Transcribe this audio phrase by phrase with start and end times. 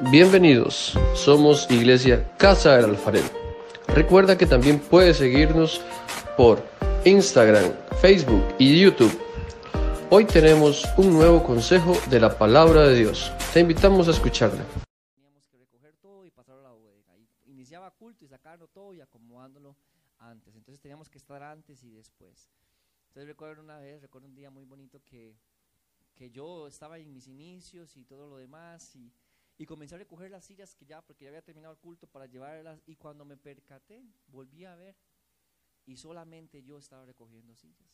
[0.00, 3.28] Bienvenidos, somos Iglesia Casa del Alfarero.
[3.88, 5.82] Recuerda que también puedes seguirnos
[6.36, 6.64] por
[7.04, 9.16] Instagram, Facebook y YouTube.
[10.10, 13.30] Hoy tenemos un nuevo consejo de la palabra de Dios.
[13.52, 14.64] Te invitamos a escucharla.
[15.14, 17.14] Teníamos que recoger todo y pasarlo a la bodega.
[17.46, 19.76] Iniciaba culto y sacarlo todo y acomodándolo
[20.18, 20.56] antes.
[20.56, 22.50] Entonces teníamos que estar antes y después.
[23.08, 25.36] Entonces recuerdo una vez, recuerdo un día muy bonito que,
[26.14, 29.12] que yo estaba en mis inicios y todo lo demás y,
[29.58, 32.26] y comencé a recoger las sillas que ya, porque ya había terminado el culto para
[32.26, 34.96] llevarlas y cuando me percaté, volví a ver
[35.84, 37.90] y solamente yo estaba recogiendo sillas.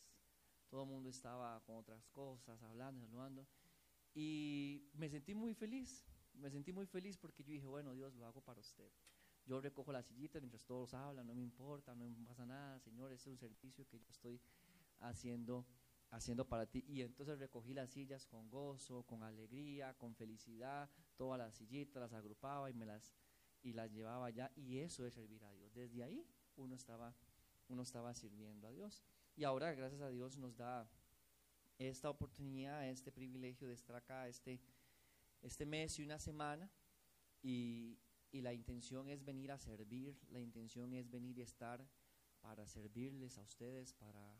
[0.69, 3.47] Todo el mundo estaba con otras cosas, hablando, saludando.
[4.13, 8.25] Y me sentí muy feliz, me sentí muy feliz porque yo dije, bueno, Dios, lo
[8.25, 8.91] hago para usted.
[9.45, 13.11] Yo recojo las sillitas mientras todos hablan, no me importa, no me pasa nada, Señor,
[13.11, 14.39] ese es un servicio que yo estoy
[14.99, 15.65] haciendo,
[16.11, 16.83] haciendo para ti.
[16.87, 22.13] Y entonces recogí las sillas con gozo, con alegría, con felicidad, todas las sillitas las
[22.13, 23.15] agrupaba y me las
[23.61, 25.73] y las llevaba allá y eso es servir a Dios.
[25.73, 27.13] Desde ahí uno estaba
[27.67, 29.03] uno estaba sirviendo a Dios.
[29.35, 30.89] Y ahora, gracias a Dios, nos da
[31.77, 34.59] esta oportunidad, este privilegio de estar acá este,
[35.41, 36.69] este mes y una semana.
[37.41, 37.99] Y,
[38.31, 41.87] y la intención es venir a servir, la intención es venir y estar
[42.41, 44.35] para servirles a ustedes, para,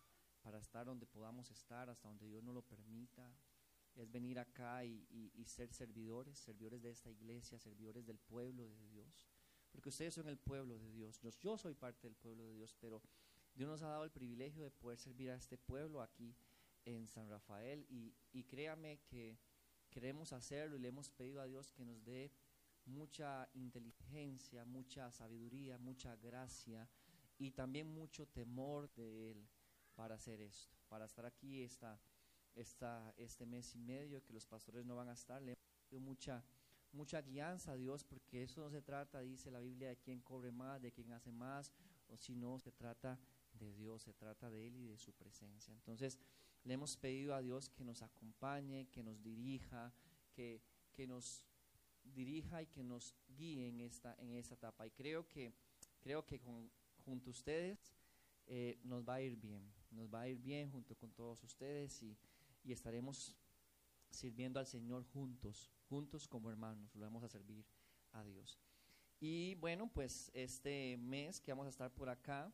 [0.50, 3.32] para estar donde podamos estar, hasta donde Dios nos lo permita.
[3.94, 9.30] Es venir acá y, ser servidores, servidores de esta iglesia, servidores del pueblo de Dios.
[9.72, 11.20] Porque ustedes son el pueblo de Dios.
[11.20, 13.00] Yo, yo soy parte del pueblo de Dios, pero
[13.54, 16.36] Dios nos ha dado el privilegio de poder servir a este pueblo aquí
[16.84, 19.38] en San Rafael y, y créame que
[19.92, 22.32] queremos hacerlo y le hemos pedido a Dios que nos dé
[22.86, 26.90] mucha inteligencia, mucha sabiduría, mucha gracia
[27.38, 29.48] y también mucho temor de Él
[30.00, 32.00] para hacer esto, para estar aquí esta,
[32.56, 35.42] esta, este mes y medio que los pastores no van a estar.
[35.42, 36.42] Le hemos pedido mucha,
[36.94, 40.54] mucha guianza a Dios porque eso no se trata, dice la Biblia, de quién cobre
[40.54, 41.74] más, de quién hace más,
[42.08, 43.20] o si no, se trata
[43.52, 45.74] de Dios, se trata de Él y de su presencia.
[45.74, 46.18] Entonces,
[46.64, 49.92] le hemos pedido a Dios que nos acompañe, que nos dirija,
[50.32, 50.62] que,
[50.94, 51.44] que nos
[52.06, 54.88] dirija y que nos guíe en esta, en esta etapa.
[54.88, 55.52] Y creo que,
[56.00, 56.72] creo que con,
[57.04, 57.94] junto a ustedes
[58.48, 62.02] eh, nos va a ir bien, nos va a ir bien junto con todos ustedes
[62.04, 62.18] y,
[62.64, 63.36] y estaremos
[64.10, 67.66] sirviendo al Señor juntos, juntos como hermanos, lo vamos a servir
[68.12, 68.60] a Dios.
[69.20, 72.52] Y bueno, pues este mes que vamos a estar por acá,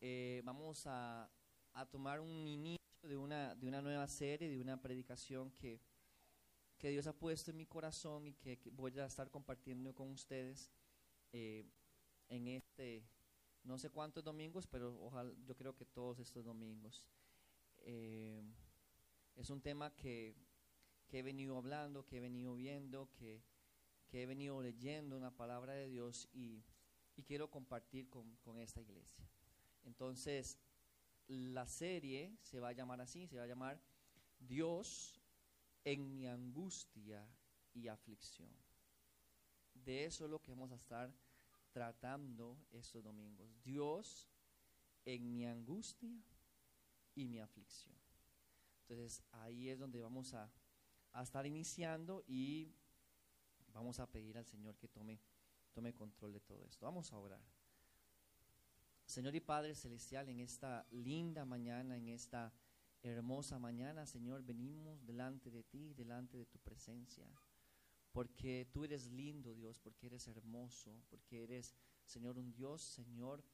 [0.00, 1.30] eh, vamos a,
[1.74, 5.80] a, tomar un inicio de una, de una nueva serie, de una predicación que,
[6.78, 10.70] que Dios ha puesto en mi corazón y que, voy a estar compartiendo con ustedes
[11.32, 11.64] eh,
[12.28, 13.04] en este,
[13.66, 17.04] no sé cuántos domingos, pero ojalá, yo creo que todos estos domingos.
[17.78, 18.42] Eh,
[19.34, 20.34] es un tema que,
[21.08, 23.42] que, he venido hablando, que he venido viendo, que,
[24.08, 26.62] que he venido leyendo una palabra de Dios y,
[27.16, 29.28] y quiero compartir con, con esta iglesia.
[29.84, 30.58] Entonces,
[31.26, 33.80] la serie se va a llamar así, se va a llamar
[34.38, 35.20] Dios
[35.84, 37.26] en mi angustia
[37.74, 38.50] y aflicción.
[39.74, 41.12] De eso es lo que vamos a estar
[41.76, 43.62] tratando estos domingos.
[43.62, 44.30] Dios
[45.04, 46.10] en mi angustia
[47.14, 47.94] y mi aflicción.
[48.80, 50.50] Entonces, ahí es donde vamos a,
[51.12, 52.72] a estar iniciando y
[53.74, 55.20] vamos a pedir al Señor que tome,
[55.74, 56.86] tome control de todo esto.
[56.86, 57.44] Vamos a orar.
[59.04, 62.54] Señor y Padre Celestial, en esta linda mañana, en esta
[63.02, 67.28] hermosa mañana, Señor, venimos delante de ti, delante de tu presencia,
[68.16, 71.74] porque tú eres lindo, Dios, porque eres hermoso, porque eres,
[72.06, 73.44] Señor, un Dios, Señor,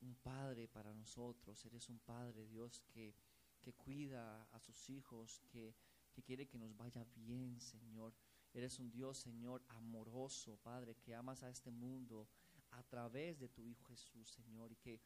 [0.00, 3.14] un Padre para nosotros, eres un Padre, Dios, que,
[3.60, 5.72] que cuida a sus hijos, que,
[6.12, 8.12] que quiere que nos vaya bien, Señor.
[8.52, 12.28] Eres un Dios, Señor, amoroso, Padre, que amas a este mundo
[12.72, 15.00] a través de tu Hijo Jesús, Señor, y que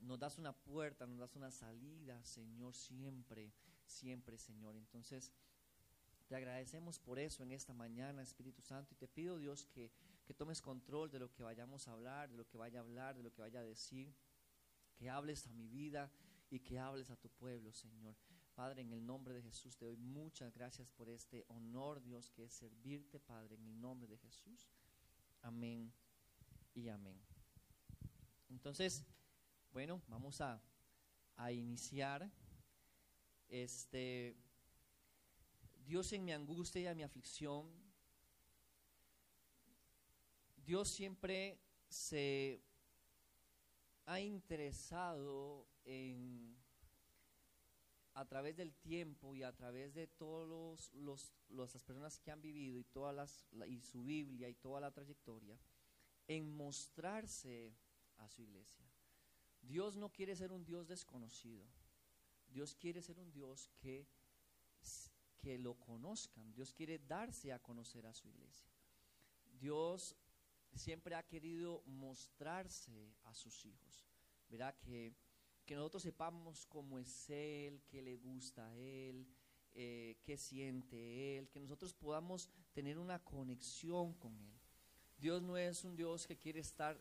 [0.00, 3.54] nos das una puerta, nos das una salida, Señor, siempre,
[3.86, 4.76] siempre, Señor.
[4.76, 5.32] Entonces,
[6.26, 9.92] te agradecemos por eso en esta mañana, Espíritu Santo, y te pido, Dios, que,
[10.24, 13.16] que tomes control de lo que vayamos a hablar, de lo que vaya a hablar,
[13.16, 14.12] de lo que vaya a decir,
[14.96, 16.10] que hables a mi vida
[16.50, 18.16] y que hables a tu pueblo, Señor.
[18.54, 22.44] Padre, en el nombre de Jesús te doy muchas gracias por este honor, Dios, que
[22.44, 24.66] es servirte, Padre, en el nombre de Jesús.
[25.42, 25.92] Amén
[26.74, 27.20] y amén.
[28.48, 29.04] Entonces,
[29.72, 30.60] bueno, vamos a,
[31.36, 32.30] a iniciar.
[33.48, 34.34] Este,
[35.86, 37.70] Dios en mi angustia y en mi aflicción,
[40.56, 42.60] Dios siempre se
[44.04, 46.56] ha interesado en,
[48.14, 52.80] a través del tiempo y a través de todas los, las personas que han vivido
[52.80, 55.56] y, todas las, y su Biblia y toda la trayectoria,
[56.26, 57.76] en mostrarse
[58.16, 58.84] a su iglesia.
[59.62, 61.64] Dios no quiere ser un Dios desconocido.
[62.48, 64.06] Dios quiere ser un Dios que,
[65.38, 66.52] que lo conozcan.
[66.52, 68.68] Dios quiere darse a conocer a su iglesia.
[69.58, 70.16] Dios
[70.74, 74.06] siempre ha querido mostrarse a sus hijos.
[74.48, 75.14] Verá que,
[75.64, 79.26] que nosotros sepamos cómo es Él, qué le gusta a Él,
[79.74, 84.60] eh, qué siente Él, que nosotros podamos tener una conexión con Él.
[85.18, 87.00] Dios no es un Dios que quiere estar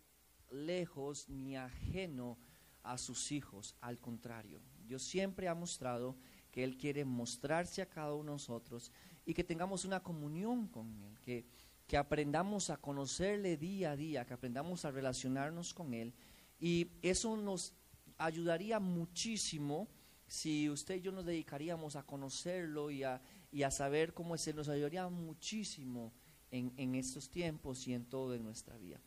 [0.49, 2.37] lejos ni ajeno
[2.83, 6.15] a sus hijos, al contrario, Dios siempre ha mostrado
[6.55, 8.89] que Él quiere mostrarse a cada uno de nosotros
[9.25, 11.45] y que tengamos una comunión con Él, que,
[11.85, 16.13] que aprendamos a conocerle día a día, que aprendamos a relacionarnos con Él.
[16.57, 17.73] Y eso nos
[18.17, 19.89] ayudaría muchísimo
[20.27, 23.21] si usted y yo nos dedicaríamos a conocerlo y a,
[23.51, 26.13] y a saber cómo es Él, nos ayudaría muchísimo
[26.51, 29.01] en, en estos tiempos y en todo de nuestra vida.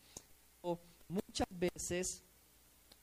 [0.61, 0.79] O
[1.09, 2.23] muchas veces,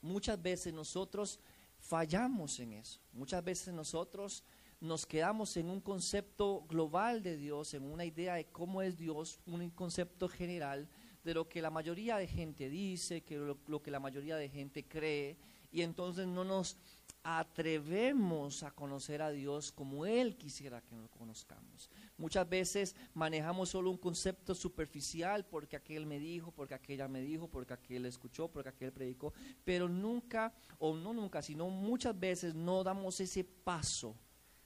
[0.00, 1.40] muchas veces nosotros
[1.86, 3.00] fallamos en eso.
[3.12, 4.42] Muchas veces nosotros
[4.80, 9.40] nos quedamos en un concepto global de Dios, en una idea de cómo es Dios,
[9.46, 10.88] un concepto general
[11.24, 14.84] de lo que la mayoría de gente dice, que lo, que la mayoría de gente
[14.84, 15.36] cree,
[15.70, 16.76] y entonces no nos
[17.22, 21.90] atrevemos a conocer a Dios como Él quisiera que nos conozcamos.
[22.16, 27.48] Muchas veces manejamos solo un concepto superficial porque aquel me dijo, porque aquella me dijo,
[27.48, 29.32] porque aquel escuchó, porque aquel predicó,
[29.64, 34.14] pero nunca, o no nunca, sino muchas veces no damos ese paso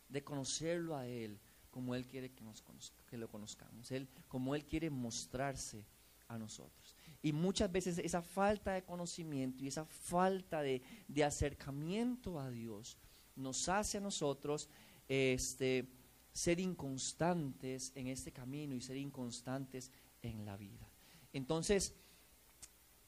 [0.08, 2.62] de conocerlo a Él como Él quiere que, nos
[3.06, 5.86] que lo conozcamos, Él, como Él quiere mostrarse
[6.28, 6.89] a nosotros.
[7.22, 10.82] Y muchas veces esa falta de conocimiento y esa falta de,
[11.24, 12.96] acercamiento a Dios
[13.36, 14.68] nos hace a nosotros
[15.08, 15.86] este,
[16.32, 19.90] ser inconstantes en este camino y ser inconstantes
[20.22, 20.88] en la vida.
[21.32, 21.94] Entonces,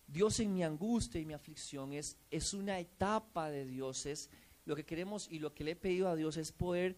[0.07, 4.29] Dios en mi angustia y mi aflicción es, es una etapa de Dios, es,
[4.65, 6.97] lo que queremos y lo que le he pedido a Dios es poder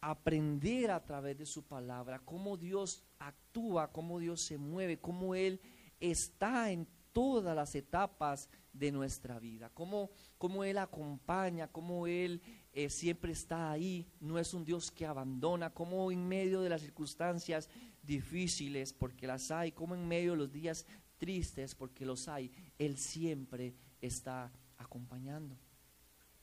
[0.00, 5.60] aprender a través de su palabra cómo Dios actúa, cómo Dios se mueve, cómo Él
[6.00, 12.40] está en todas las etapas de nuestra vida, cómo, cómo Él acompaña, cómo Él
[12.72, 16.82] eh, siempre está ahí, no es un Dios que abandona, cómo en medio de las
[16.82, 17.68] circunstancias
[18.02, 20.86] difíciles, porque las hay, como en medio de los días
[21.16, 25.58] tristes, porque los hay, Él siempre está acompañando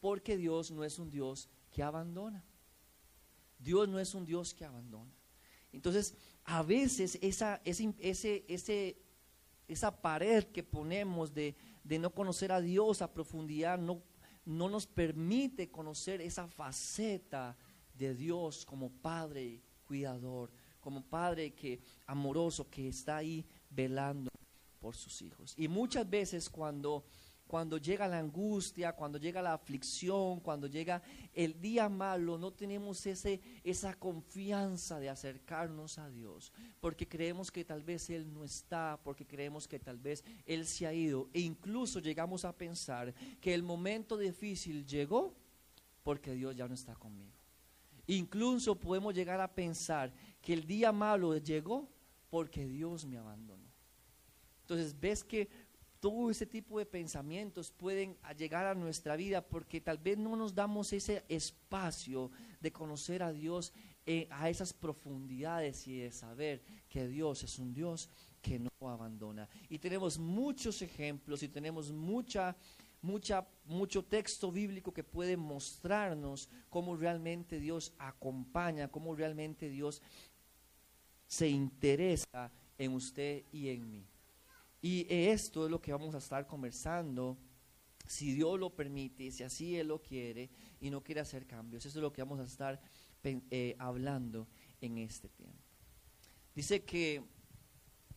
[0.06, 2.46] porque Dios no es un Dios que abandona.
[3.58, 5.12] Dios no es un Dios que abandona.
[5.72, 6.14] Entonces,
[6.44, 9.02] a veces esa, ese, ese,
[9.68, 14.02] esa pared que ponemos de, no conocer a Dios a profundidad no,
[14.46, 17.58] no nos permite conocer esa faceta
[17.94, 24.30] de Dios como Padre cuidador, como Padre que amoroso que está ahí velando
[24.80, 25.54] por sus hijos.
[25.58, 27.06] Y muchas veces cuando
[27.48, 31.02] cuando llega la angustia, cuando llega la aflicción, cuando llega
[31.34, 37.64] el día malo, no tenemos ese, esa confianza de acercarnos a Dios, porque creemos que
[37.64, 41.42] tal vez Él no está, porque creemos que tal vez Él se ha ido, e
[41.42, 45.36] incluso llegamos a pensar que el momento difícil llegó
[46.04, 47.32] porque Dios ya no está conmigo.
[48.08, 51.90] Incluso podemos llegar a pensar que el día malo llegó
[52.30, 53.66] porque Dios me abandonó.
[54.62, 55.48] Entonces, ves que
[56.06, 60.54] todo ese tipo de pensamientos pueden llegar a nuestra vida porque tal vez no nos
[60.54, 62.30] damos ese espacio
[62.62, 63.74] de conocer a Dios
[64.06, 69.50] eh, a esas profundidades y de saber que Dios es un Dios que no abandona.
[69.68, 72.56] Y tenemos muchos ejemplos y tenemos mucha,
[73.02, 80.04] mucha, mucho texto bíblico que puede mostrarnos cómo realmente Dios acompaña, cómo realmente Dios
[81.26, 84.06] se interesa en usted y en mí.
[84.88, 87.40] Y esto es lo que vamos a estar conversando,
[88.06, 91.84] si Dios lo permite, si así Él lo quiere y no quiere hacer cambios.
[91.88, 92.80] Eso es lo que vamos a estar
[93.24, 94.48] eh, hablando
[94.80, 95.58] en este tiempo.
[96.54, 97.24] Dice que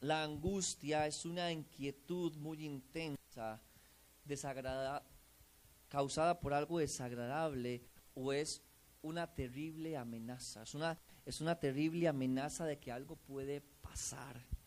[0.03, 3.63] la angustia es una inquietud muy intensa,
[5.89, 7.81] causada por algo desagradable
[8.13, 8.61] o es
[9.01, 10.65] una terrible amenaza.
[10.65, 14.58] Es una, es una terrible amenaza de que algo puede pasar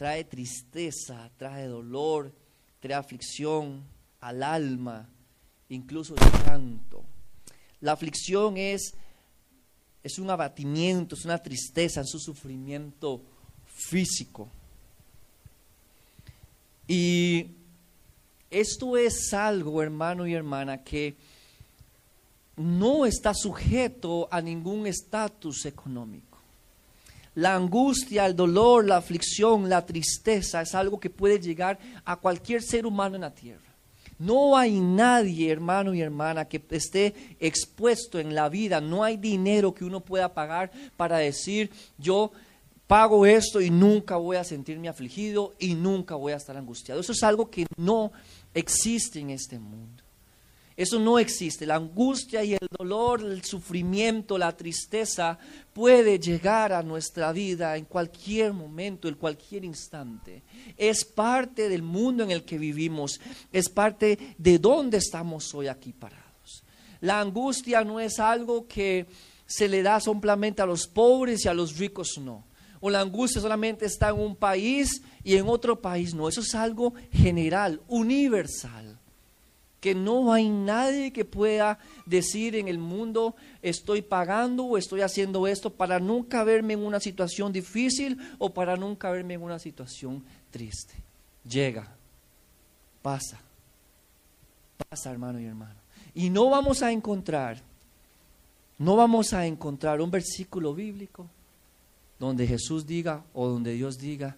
[0.00, 2.32] trae tristeza, trae dolor,
[2.80, 3.84] trae aflicción
[4.20, 5.06] al alma,
[5.68, 7.04] incluso llanto.
[7.82, 8.94] La aflicción es,
[10.02, 13.20] es un abatimiento, es una tristeza, es un sufrimiento
[13.66, 14.48] físico.
[16.88, 17.48] Y
[18.50, 21.14] esto es algo, hermano y hermana, que
[22.56, 26.29] no está sujeto a ningún estatus económico.
[27.40, 32.60] La angustia, el dolor, la aflicción, la tristeza es algo que puede llegar a cualquier
[32.62, 33.74] ser humano en la tierra.
[34.18, 38.82] No hay nadie, hermano y hermana, que esté expuesto en la vida.
[38.82, 42.30] No hay dinero que uno pueda pagar para decir, yo
[42.86, 47.00] pago esto y nunca voy a sentirme afligido y nunca voy a estar angustiado.
[47.00, 48.12] Eso es algo que no
[48.52, 49.99] existe en este mundo.
[50.80, 51.66] Eso no existe.
[51.66, 55.38] La angustia y el dolor, el sufrimiento, la tristeza
[55.74, 60.42] puede llegar a nuestra vida en cualquier momento, en cualquier instante.
[60.78, 63.20] Es parte del mundo en el que vivimos.
[63.52, 66.64] Es parte de dónde estamos hoy aquí parados.
[67.02, 69.06] La angustia no es algo que
[69.44, 72.46] se le da solamente a los pobres y a los ricos, no.
[72.80, 76.26] O la angustia solamente está en un país y en otro país, no.
[76.26, 78.99] Eso es algo general, universal
[79.80, 85.46] que no hay nadie que pueda decir en el mundo estoy pagando o estoy haciendo
[85.46, 90.22] esto para nunca verme en una situación difícil o para nunca verme en una situación
[90.50, 90.94] triste.
[91.48, 91.88] Llega,
[93.00, 93.40] pasa,
[94.88, 95.80] pasa hermano y hermano.
[96.14, 97.62] Y no vamos a encontrar,
[98.78, 101.26] no vamos a encontrar un versículo bíblico
[102.18, 104.36] donde Jesús diga o donde Dios diga,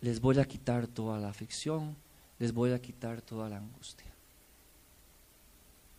[0.00, 1.96] les voy a quitar toda la aflicción,
[2.38, 4.12] les voy a quitar toda la angustia.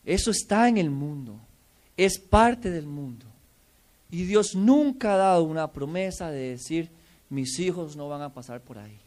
[0.05, 1.39] Eso está en el mundo,
[1.97, 3.25] es parte del mundo.
[4.09, 6.89] Y Dios nunca ha dado una promesa de decir,
[7.29, 8.97] mis hijos no van a pasar por ahí.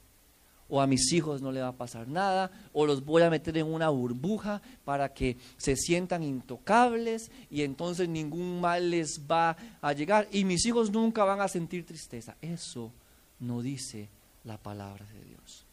[0.69, 3.57] O a mis hijos no le va a pasar nada, o los voy a meter
[3.57, 9.93] en una burbuja para que se sientan intocables y entonces ningún mal les va a
[9.95, 10.29] llegar.
[10.31, 12.37] Y mis hijos nunca van a sentir tristeza.
[12.41, 12.93] Eso
[13.41, 14.11] no dice
[14.45, 15.65] la palabra de Dios.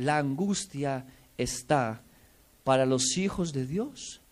[0.00, 1.04] La angustia
[1.36, 2.02] está
[2.64, 4.22] para los hijos de Dios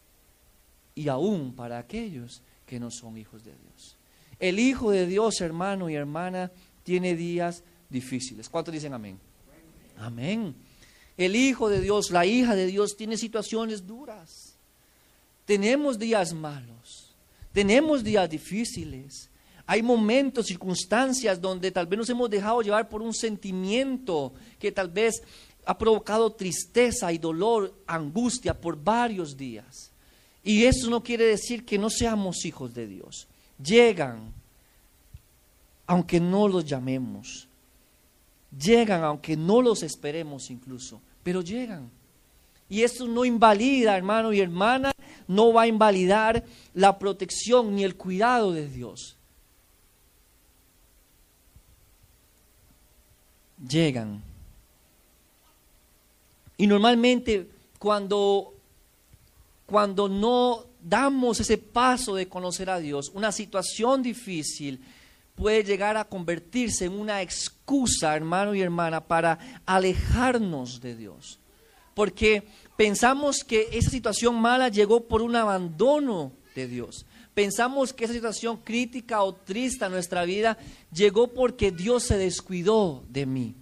[0.95, 3.97] y aún para aquellos que no son hijos de Dios.
[4.41, 6.51] El Hijo de Dios, hermano y hermana,
[6.85, 8.49] tiene días difíciles.
[8.49, 9.19] ¿Cuántos dicen amén?
[9.99, 10.55] Amén.
[11.19, 14.55] El Hijo de Dios, la hija de Dios, tiene situaciones duras.
[15.45, 17.15] Tenemos días malos,
[17.53, 19.29] tenemos días difíciles.
[19.67, 24.89] Hay momentos, circunstancias donde tal vez nos hemos dejado llevar por un sentimiento que tal
[24.89, 25.23] vez
[25.69, 29.91] ha provocado tristeza y dolor, angustia por varios días.
[30.43, 33.29] Y eso no quiere decir que no seamos hijos de Dios.
[33.63, 34.33] Llegan,
[35.87, 37.47] aunque no los llamemos.
[38.59, 41.03] Llegan, aunque no los esperemos incluso.
[41.23, 41.91] Pero llegan.
[42.71, 44.93] Y eso no invalida, hermano y hermana,
[45.27, 49.19] no va a invalidar la protección ni el cuidado de Dios.
[53.69, 54.28] Llegan.
[56.59, 57.49] Y normalmente
[57.79, 58.53] cuando
[59.69, 64.81] cuando no damos ese paso de conocer a Dios, una situación difícil
[65.35, 71.39] puede llegar a convertirse en una excusa, hermano y hermana, para alejarnos de Dios.
[71.93, 72.45] Porque
[72.79, 77.05] pensamos que esa situación mala llegó por un abandono de Dios.
[77.35, 80.57] Pensamos que esa situación crítica o triste en nuestra vida
[80.93, 83.55] llegó porque Dios se descuidó de mí.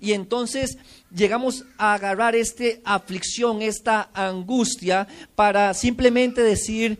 [0.00, 0.78] Y entonces
[1.14, 6.98] llegamos a agarrar esta aflicción, esta angustia, para simplemente decir,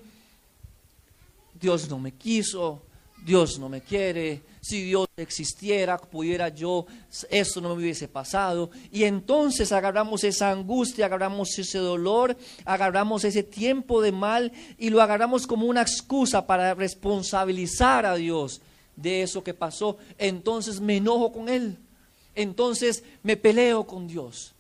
[1.59, 2.83] Dios no me quiso,
[3.25, 6.87] Dios no me quiere, si Dios existiera, pudiera yo,
[7.30, 8.71] eso no me hubiese pasado.
[8.92, 15.00] Y entonces agarramos esa angustia, agarramos ese dolor, agarramos ese tiempo de mal y lo
[15.00, 18.61] agarramos como una excusa para responsabilizar a Dios
[18.97, 19.97] de eso que pasó.
[20.19, 21.78] Entonces me enojo con Él
[22.42, 24.54] entonces me peleo con Dios.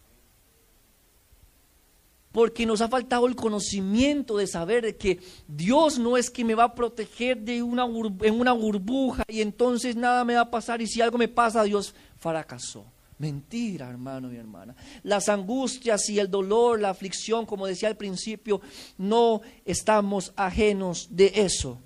[2.32, 5.18] Porque nos ha faltado el conocimiento de saber que
[5.48, 9.96] Dios no es que me va a proteger de una en una burbuja y entonces
[9.96, 12.84] nada me va a pasar y si algo me pasa Dios fracasó.
[13.20, 14.74] Mentira, hermano y hermana.
[15.02, 18.62] Las angustias y el dolor, la aflicción, como decía al principio,
[18.96, 21.78] no estamos ajenos de eso,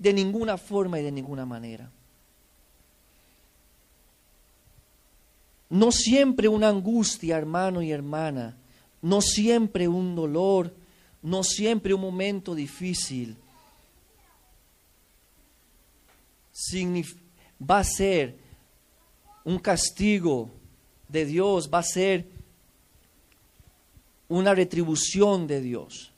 [0.00, 1.92] de ninguna forma y de ninguna manera.
[5.74, 8.56] No siempre una angustia, hermano y hermana.
[9.02, 10.72] No siempre un dolor.
[11.20, 13.36] No siempre un momento difícil.
[17.60, 18.38] va a ser
[19.42, 20.48] un castigo
[21.08, 22.28] de Dios, va a ser
[24.28, 26.12] una retribución de Dios.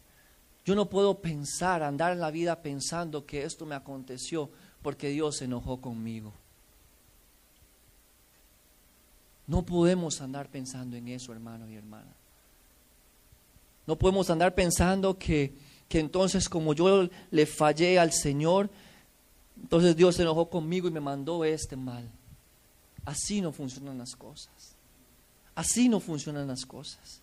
[0.66, 4.50] Yo no puedo pensar, andar en la vida pensando que esto me aconteció
[4.82, 6.34] porque Dios se enojó conmigo.
[9.46, 12.12] No podemos andar pensando en eso, hermano y hermana.
[13.86, 15.54] No podemos andar pensando que
[15.88, 18.70] que entonces como yo le fallé al Señor,
[19.60, 22.10] entonces Dios se enojó conmigo y me mandó este mal.
[23.04, 24.74] Así no funcionan las cosas.
[25.54, 27.20] Así no funcionan las cosas.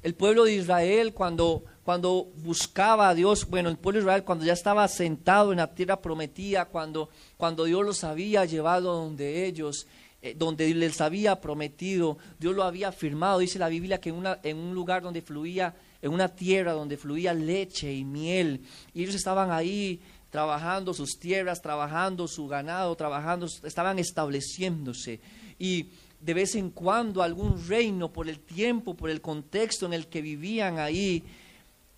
[0.00, 4.44] El pueblo de Israel cuando, cuando buscaba a Dios, bueno, el pueblo de Israel cuando
[4.44, 9.88] ya estaba sentado en la tierra prometida, cuando, cuando Dios los había llevado donde ellos,
[10.20, 14.38] eh, donde les había prometido, Dios lo había firmado, dice la Biblia que en, una,
[14.42, 18.60] en un lugar donde fluía, en una tierra donde fluía leche y miel,
[18.92, 25.20] y ellos estaban ahí trabajando sus tierras, trabajando su ganado, trabajando, estaban estableciéndose.
[25.58, 25.86] Y
[26.20, 30.20] de vez en cuando algún reino, por el tiempo, por el contexto en el que
[30.20, 31.24] vivían ahí,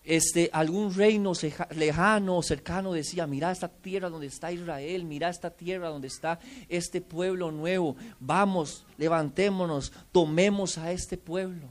[0.04, 1.32] este, algún reino
[1.76, 6.38] lejano, cercano decía, mira esta tierra donde está Israel, mira esta tierra donde está
[6.68, 11.66] este pueblo nuevo, vamos, levantémonos, tomemos a este pueblo.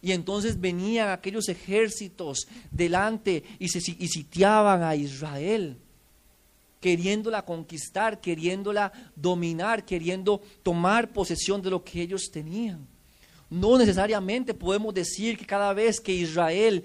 [0.00, 5.76] Y entonces venían aquellos ejércitos delante y, se, y sitiaban a Israel
[6.80, 12.86] queriéndola conquistar, queriéndola dominar, queriendo tomar posesión de lo que ellos tenían.
[13.48, 16.84] No necesariamente podemos decir que cada vez que Israel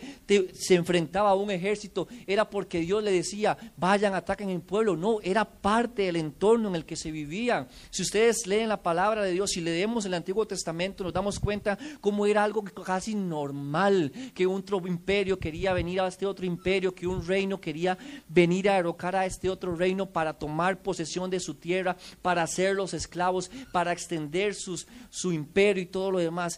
[0.54, 4.96] se enfrentaba a un ejército era porque Dios le decía, vayan, ataquen el pueblo.
[4.96, 7.68] No, era parte del entorno en el que se vivían.
[7.90, 11.80] Si ustedes leen la palabra de Dios y leemos el Antiguo Testamento, nos damos cuenta
[12.00, 16.94] cómo era algo casi normal, que un otro imperio quería venir a este otro imperio,
[16.94, 21.40] que un reino quería venir a derrocar a este otro reino para tomar posesión de
[21.40, 26.51] su tierra, para hacerlos esclavos, para extender su imperio y todo lo demás.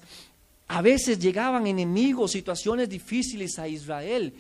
[0.68, 4.34] A veces llegaban enemigos, situaciones difíciles a Israel.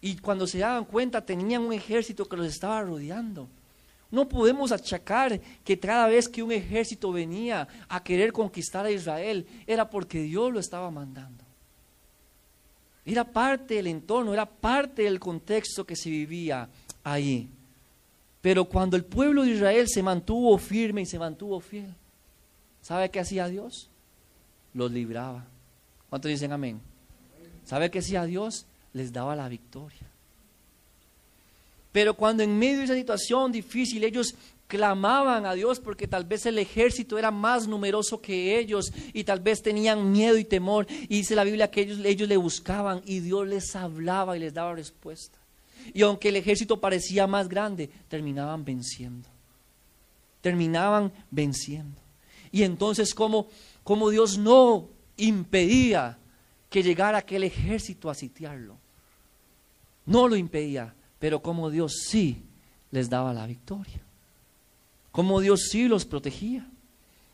[0.00, 3.48] Y cuando se daban cuenta tenían un ejército que los estaba rodeando.
[4.10, 9.46] No podemos achacar que cada vez que un ejército venía a querer conquistar a Israel
[9.66, 11.44] era porque Dios lo estaba mandando.
[13.04, 16.68] Era parte del entorno, era parte del contexto que se vivía
[17.02, 17.48] ahí.
[18.40, 21.94] Pero cuando el pueblo de Israel se mantuvo firme y se mantuvo fiel,
[22.82, 23.88] ¿sabe qué hacía Dios?
[24.74, 25.44] Los libraba.
[26.08, 26.80] ¿Cuántos dicen amén?
[27.64, 30.06] ¿Sabe que si a Dios les daba la victoria?
[31.92, 34.34] Pero cuando en medio de esa situación difícil ellos
[34.66, 39.40] clamaban a Dios porque tal vez el ejército era más numeroso que ellos y tal
[39.40, 40.86] vez tenían miedo y temor.
[41.02, 44.54] Y dice la Biblia que ellos, ellos le buscaban y Dios les hablaba y les
[44.54, 45.38] daba respuesta.
[45.92, 49.28] Y aunque el ejército parecía más grande, terminaban venciendo.
[50.40, 52.00] Terminaban venciendo.
[52.50, 53.48] Y entonces, como
[53.84, 56.18] como Dios no impedía
[56.70, 58.78] que llegara aquel ejército a sitiarlo.
[60.06, 62.42] No lo impedía, pero como Dios sí
[62.90, 64.00] les daba la victoria.
[65.10, 66.66] Como Dios sí los protegía.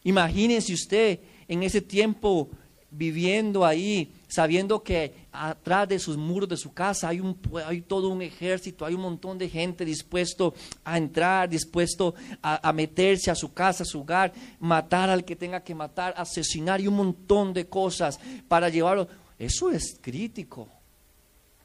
[0.05, 2.49] Imagínense usted en ese tiempo
[2.91, 8.09] viviendo ahí, sabiendo que atrás de sus muros de su casa hay, un, hay todo
[8.09, 13.53] un ejército, hay un montón de gente dispuesto a entrar, dispuesto a, meterse a su
[13.53, 17.67] casa, a su hogar, matar al que tenga que matar, asesinar y un montón de
[17.67, 19.09] cosas para llevarlo.
[19.39, 20.69] Eso es crítico.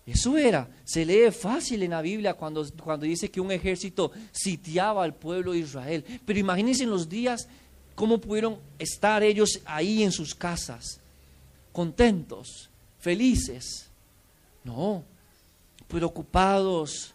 [0.05, 5.01] Eso era, se lee fácil en la Biblia cuando, cuando dice que un ejército sitiaba
[5.01, 6.03] al pueblo de Israel.
[6.25, 7.47] Pero imagínense en los días
[7.95, 10.99] cómo pudieron estar ellos ahí en sus casas
[11.73, 13.89] contentos, felices.
[14.63, 15.03] No,
[15.89, 17.13] preocupados,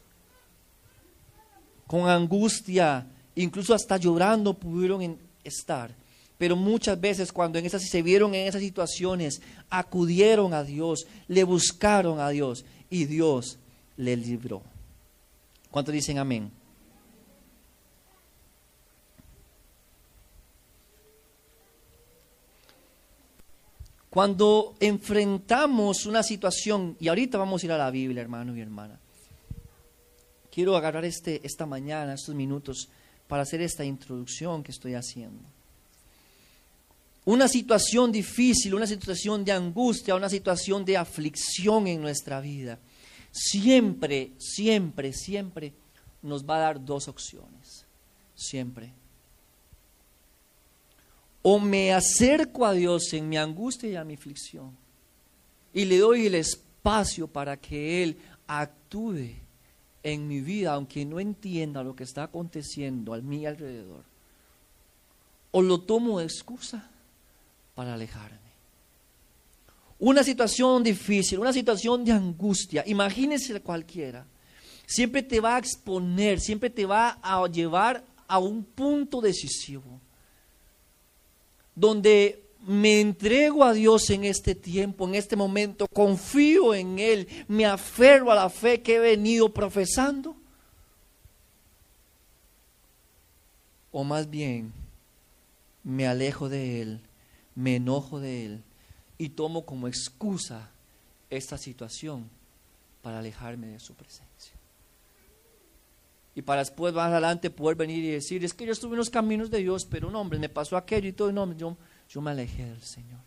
[1.86, 5.90] con angustia, incluso hasta llorando pudieron estar.
[6.36, 9.40] Pero muchas veces cuando en esas, se vieron en esas situaciones,
[9.70, 13.58] acudieron a Dios, le buscaron a Dios y Dios
[13.96, 14.62] les libró.
[15.70, 16.57] ¿Cuántos dicen amén?
[24.18, 28.98] Cuando enfrentamos una situación, y ahorita vamos a ir a la Biblia, hermano y hermana,
[30.50, 32.88] quiero agarrar este, esta mañana, estos minutos,
[33.28, 35.44] para hacer esta introducción que estoy haciendo.
[37.26, 42.80] Una situación difícil, una situación de angustia, una situación de aflicción en nuestra vida,
[43.30, 45.74] siempre, siempre, siempre
[46.22, 47.86] nos va a dar dos opciones.
[48.34, 48.92] Siempre
[51.50, 54.76] o me acerco a Dios en mi angustia y a mi aflicción
[55.72, 59.30] y le doy el espacio para que Él actúe
[60.02, 64.04] en mi vida, aunque no entienda lo que está aconteciendo a mi alrededor.
[65.50, 66.90] O lo tomo de excusa
[67.74, 68.52] para alejarme.
[70.00, 74.26] Una situación difícil, una situación de angustia, imagínese cualquiera,
[74.86, 79.98] siempre te va a exponer, siempre te va a llevar a un punto decisivo
[81.78, 87.64] donde me entrego a Dios en este tiempo, en este momento, confío en Él, me
[87.64, 90.36] aferro a la fe que he venido profesando.
[93.90, 94.72] O más bien,
[95.82, 97.00] me alejo de Él,
[97.54, 98.62] me enojo de Él
[99.16, 100.70] y tomo como excusa
[101.30, 102.28] esta situación
[103.02, 104.27] para alejarme de su presencia.
[106.38, 109.10] Y para después más adelante poder venir y decir, es que yo estuve en los
[109.10, 111.76] caminos de Dios, pero no, hombre, me pasó aquello y todo, no, yo,
[112.08, 113.18] yo me alejé del Señor.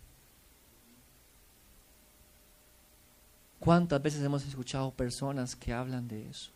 [3.59, 6.51] ¿Cuántas veces hemos escuchado personas que hablan de eso?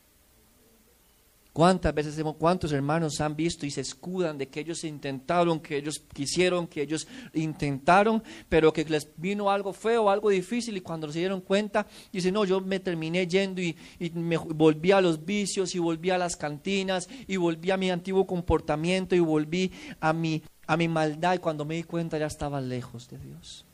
[1.56, 5.78] ¿Cuántas veces hemos, cuántos hermanos han visto y se escudan de que ellos intentaron, que
[5.78, 11.10] ellos quisieron, que ellos intentaron, pero que les vino algo feo, algo difícil y cuando
[11.10, 15.24] se dieron cuenta, dicen, no, yo me terminé yendo y, y me volví a los
[15.24, 20.12] vicios y volví a las cantinas y volví a mi antiguo comportamiento y volví a
[20.12, 23.66] mi, a mi maldad y cuando me di cuenta ya estaba lejos de Dios.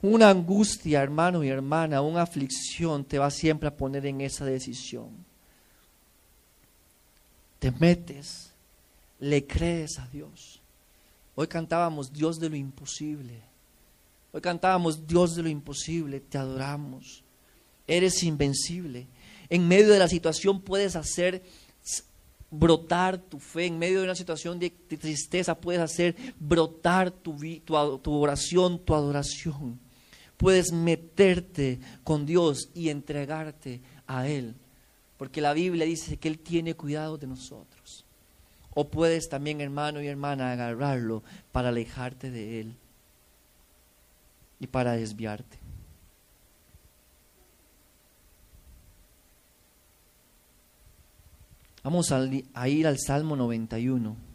[0.00, 5.25] Una angustia, hermano y hermana, una aflicción te va siempre a poner en esa decisión
[7.58, 8.52] te metes,
[9.18, 10.60] le crees a Dios.
[11.34, 13.42] Hoy cantábamos Dios de lo imposible.
[14.32, 17.22] Hoy cantábamos Dios de lo imposible, te adoramos.
[17.86, 19.06] Eres invencible.
[19.48, 21.42] En medio de la situación puedes hacer
[22.50, 23.66] brotar tu fe.
[23.66, 27.36] En medio de una situación de, tristeza puedes hacer brotar tu,
[28.06, 29.78] oración, tu adoración.
[30.36, 34.54] Puedes meterte con Dios y entregarte a Él.
[35.16, 38.04] Porque la Biblia dice que Él tiene cuidado de nosotros.
[38.74, 42.76] O puedes también, hermano y hermana, agarrarlo para alejarte de Él
[44.60, 45.58] y para desviarte.
[51.86, 54.25] Vamos a, ir al Salmo 91.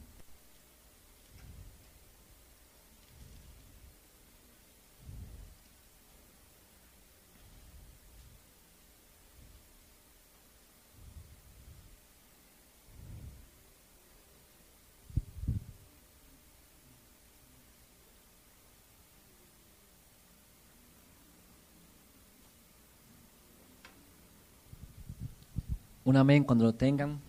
[26.11, 27.21] Un amén cuando lo tengan.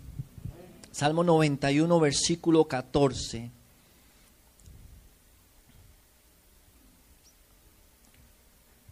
[0.91, 3.49] Salmo 91, versículo 14.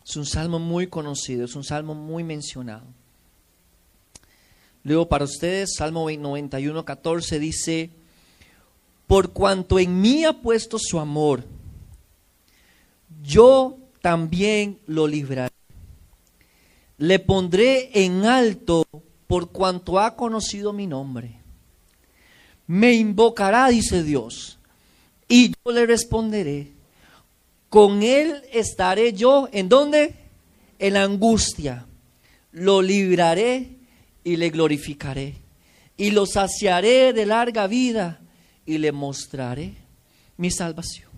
[0.07, 2.85] Es un salmo muy conocido, es un salmo muy mencionado.
[4.85, 7.90] Luego para ustedes, Salmo 91, 14 dice,
[9.09, 11.42] por cuanto en mí ha puesto su amor,
[13.24, 15.53] yo también lo libraré.
[16.96, 18.85] Le pondré en alto
[19.30, 21.36] por cuanto ha conocido mi nombre.
[22.66, 24.58] Me invocará, dice Dios,
[25.28, 26.72] y yo le responderé.
[27.68, 30.16] Con él estaré yo, ¿en dónde?
[30.80, 31.86] En la angustia.
[32.50, 33.76] Lo libraré
[34.24, 35.36] y le glorificaré.
[35.96, 38.20] Y lo saciaré de larga vida
[38.66, 39.74] y le mostraré
[40.38, 41.09] mi salvación.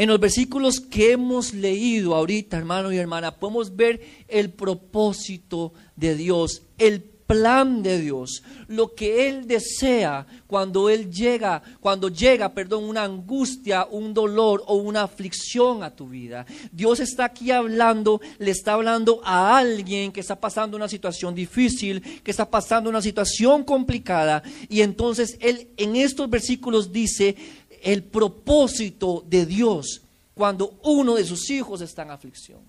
[0.00, 6.14] En los versículos que hemos leído ahorita, hermano y hermana, podemos ver el propósito de
[6.14, 12.84] Dios, el plan de Dios, lo que Él desea cuando Él llega, cuando llega, perdón,
[12.84, 16.46] una angustia, un dolor o una aflicción a tu vida.
[16.72, 22.00] Dios está aquí hablando, le está hablando a alguien que está pasando una situación difícil,
[22.22, 24.42] que está pasando una situación complicada.
[24.70, 27.36] Y entonces Él en estos versículos dice,
[27.82, 30.02] el propósito de Dios
[30.34, 32.60] cuando uno de sus hijos está en aflicción.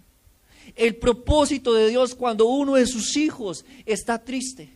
[0.76, 4.70] El propósito de Dios cuando uno de sus hijos está triste.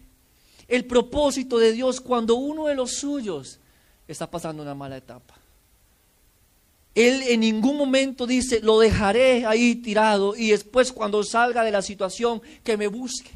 [0.67, 3.59] El propósito de Dios cuando uno de los suyos
[4.07, 5.35] está pasando una mala etapa.
[6.95, 11.81] Él en ningún momento dice, lo dejaré ahí tirado y después cuando salga de la
[11.81, 13.31] situación que me busque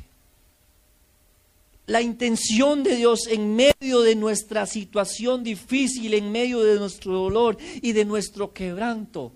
[1.89, 7.58] la intención de Dios en medio de nuestra situación difícil, en medio de nuestro dolor
[7.82, 9.34] y de nuestro quebranto,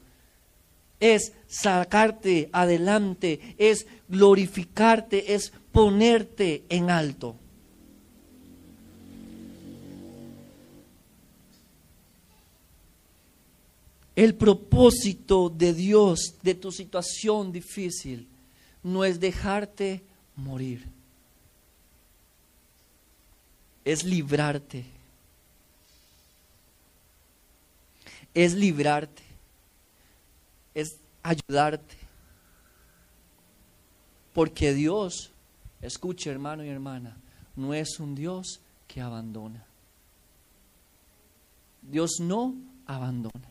[0.99, 7.35] es sacarte adelante, es glorificarte, es ponerte en alto.
[14.15, 18.27] El propósito de Dios de tu situación difícil
[18.83, 20.03] no es dejarte
[20.35, 20.93] morir
[23.85, 24.85] es librarte.
[28.33, 29.23] Es librarte.
[30.73, 31.97] Es ayudarte.
[34.33, 35.31] Porque Dios,
[35.81, 37.17] escuche hermano y hermana,
[37.55, 39.63] no es un Dios que abandona.
[41.81, 42.55] Dios no
[42.87, 43.49] abandona.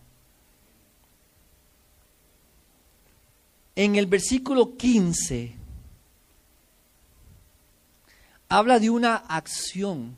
[3.75, 5.55] En el versículo 15
[8.49, 10.17] habla de una acción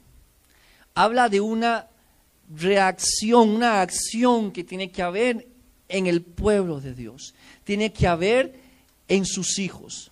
[0.95, 1.89] habla de una
[2.55, 5.49] reacción, una acción que tiene que haber
[5.89, 8.61] en el pueblo de Dios, tiene que haber
[9.09, 10.11] en sus hijos.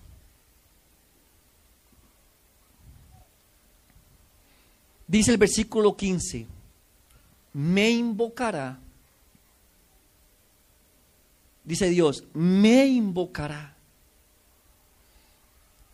[5.06, 6.46] Dice el versículo 15,
[7.52, 8.78] me invocará,
[11.64, 13.76] dice Dios, me invocará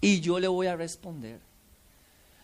[0.00, 1.47] y yo le voy a responder.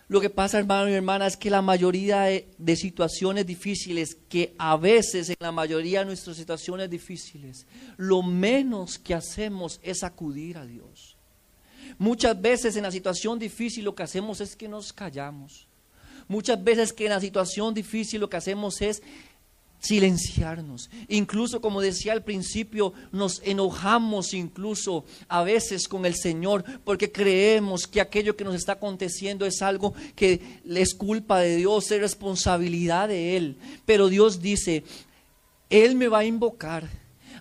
[0.06, 4.76] Lo que pasa, hermano y hermana, es que la mayoría de, situaciones difíciles, que a
[4.76, 10.66] veces en la mayoría de nuestras situaciones difíciles, lo menos que hacemos es acudir a
[10.66, 11.16] Dios.
[11.96, 15.68] Muchas veces en la situación difícil lo que hacemos es que nos callamos.
[16.28, 19.02] Muchas veces que en la situación difícil lo que hacemos es
[19.84, 20.88] silenciarnos.
[21.08, 27.86] Incluso, como decía al principio, nos enojamos incluso a veces con el Señor porque creemos
[27.86, 33.08] que aquello que nos está aconteciendo es algo que es culpa de Dios, es responsabilidad
[33.08, 33.56] de Él.
[33.84, 34.84] Pero Dios dice,
[35.68, 36.88] Él me va a invocar,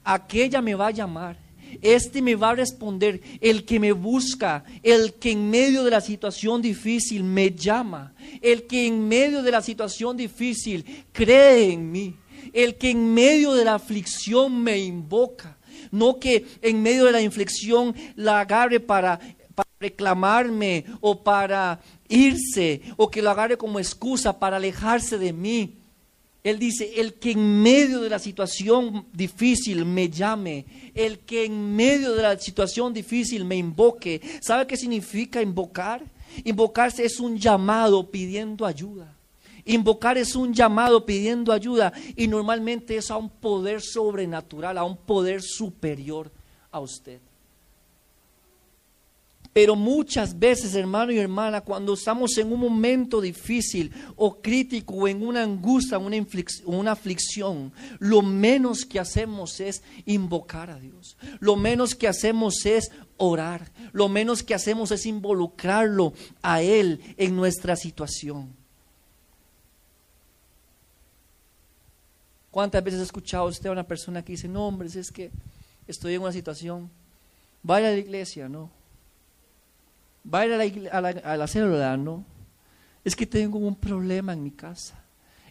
[0.04, 1.44] aquella me va a llamar
[1.82, 6.02] este me va a responder, el que me busca, el que en medio de la
[6.02, 12.16] situación difícil me llama, el que en medio de la situación difícil cree en mí,
[12.52, 15.58] el que en medio de la aflicción me invoca,
[15.92, 19.20] no que en medio de la inflexión la agarre para,
[19.56, 25.76] para reclamarme o para irse o que lo agarre como excusa para alejarse de mí.
[26.44, 31.74] Él dice, el que en medio de la situación difícil me llame, el que en
[31.74, 34.22] medio de la situación difícil me invoque.
[34.42, 36.04] ¿Sabe qué significa invocar?
[36.44, 39.13] Invocarse es un llamado pidiendo ayuda.
[39.66, 44.98] Invocar es un llamado pidiendo ayuda y normalmente es a un poder sobrenatural, a un
[44.98, 46.32] poder superior
[46.72, 47.20] a usted.
[49.54, 55.08] Pero muchas veces, hermano y hermana, cuando estamos en un momento difícil o crítico o
[55.08, 56.18] en una angustia, una,
[56.66, 61.18] una aflicción, lo menos que hacemos es invocar a Dios.
[61.40, 63.72] Lo menos que hacemos es orar.
[63.92, 68.63] Lo menos que hacemos es involucrarlo a Él en nuestra situación.
[72.54, 75.32] ¿Cuántas veces ha escuchado usted a una persona que dice, no, hombre, es que
[75.88, 76.88] estoy en una situación,
[77.64, 78.70] vaya a la iglesia, no?
[80.24, 81.02] va a ir a
[81.36, 82.24] la, célula, no.
[83.04, 85.04] Es que tengo un problema en mi casa.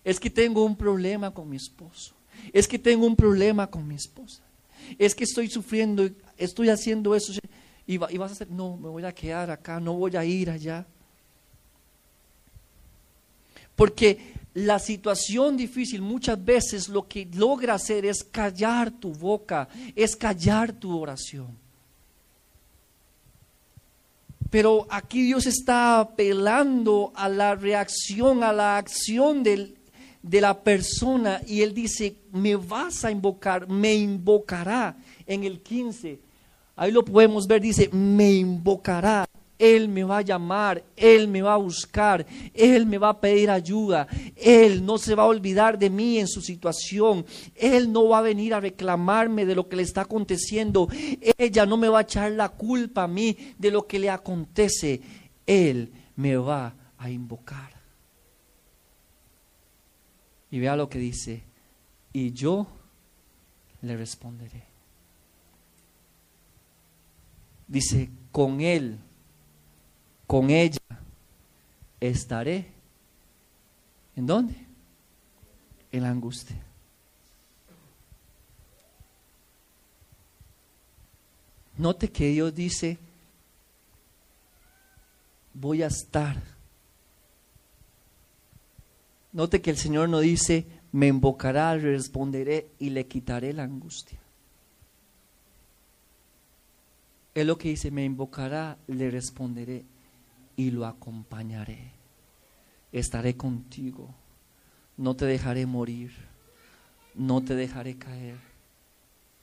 [0.04, 2.14] Es que tengo un problema con mi esposo.
[2.52, 4.44] Es que tengo un problema con mi esposa.
[4.96, 7.32] Es que estoy sufriendo, estoy haciendo eso.
[7.84, 10.50] Y, y vas a hacer, no, me voy a quedar acá, no voy a ir
[10.50, 10.86] allá.
[13.74, 20.14] Porque la situación difícil muchas veces lo que logra hacer es callar tu boca, es
[20.14, 21.62] callar tu oración.
[24.50, 29.74] Pero aquí Dios está apelando a la reacción, a la acción de
[30.22, 34.94] la persona y Él dice, me vas a invocar, me invocará
[35.26, 36.20] en el 15.
[36.76, 39.24] Ahí lo podemos ver, dice, me invocará.
[39.62, 43.48] Él me va a llamar, Él me va a buscar, Él me va a pedir
[43.48, 48.18] ayuda, Él no se va a olvidar de mí en su situación, Él no va
[48.18, 50.88] a venir a reclamarme de lo que le está aconteciendo,
[51.38, 55.00] ella no me va a echar la culpa a mí de lo que le acontece,
[55.46, 57.70] Él me va a invocar.
[60.50, 61.44] Y vea lo que dice,
[62.12, 62.66] y yo
[63.80, 64.64] le responderé.
[67.68, 68.98] Dice, con Él
[70.32, 70.80] con ella
[72.00, 72.72] estaré.
[74.16, 74.54] ¿En dónde?
[75.90, 76.56] En la angustia.
[81.76, 82.96] Note que Dios dice,
[85.52, 86.42] voy a estar.
[89.34, 94.18] Note que el Señor no dice, me invocará, le responderé y le quitaré la angustia.
[97.34, 99.91] Es lo que dice, me invocará, le responderé
[100.62, 101.92] y lo acompañaré.
[102.92, 104.14] Estaré contigo.
[104.96, 106.12] No te dejaré morir.
[107.14, 108.38] No te dejaré caer.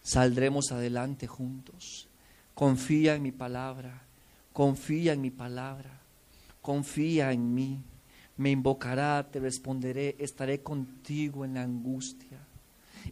[0.02, 2.08] Saldremos adelante juntos.
[2.54, 4.02] Confía en mi palabra.
[4.54, 6.00] Confía en mi palabra.
[6.62, 7.82] Confía en mí.
[8.38, 10.16] Me invocará, te responderé.
[10.20, 12.38] Estaré contigo en la angustia.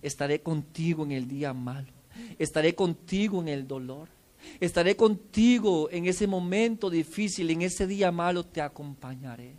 [0.01, 1.91] Estaré contigo en el día malo.
[2.39, 4.16] Estaré contigo en el dolor.
[4.59, 9.53] Estaré contigo en ese momento difícil, en ese día malo te acompañaré.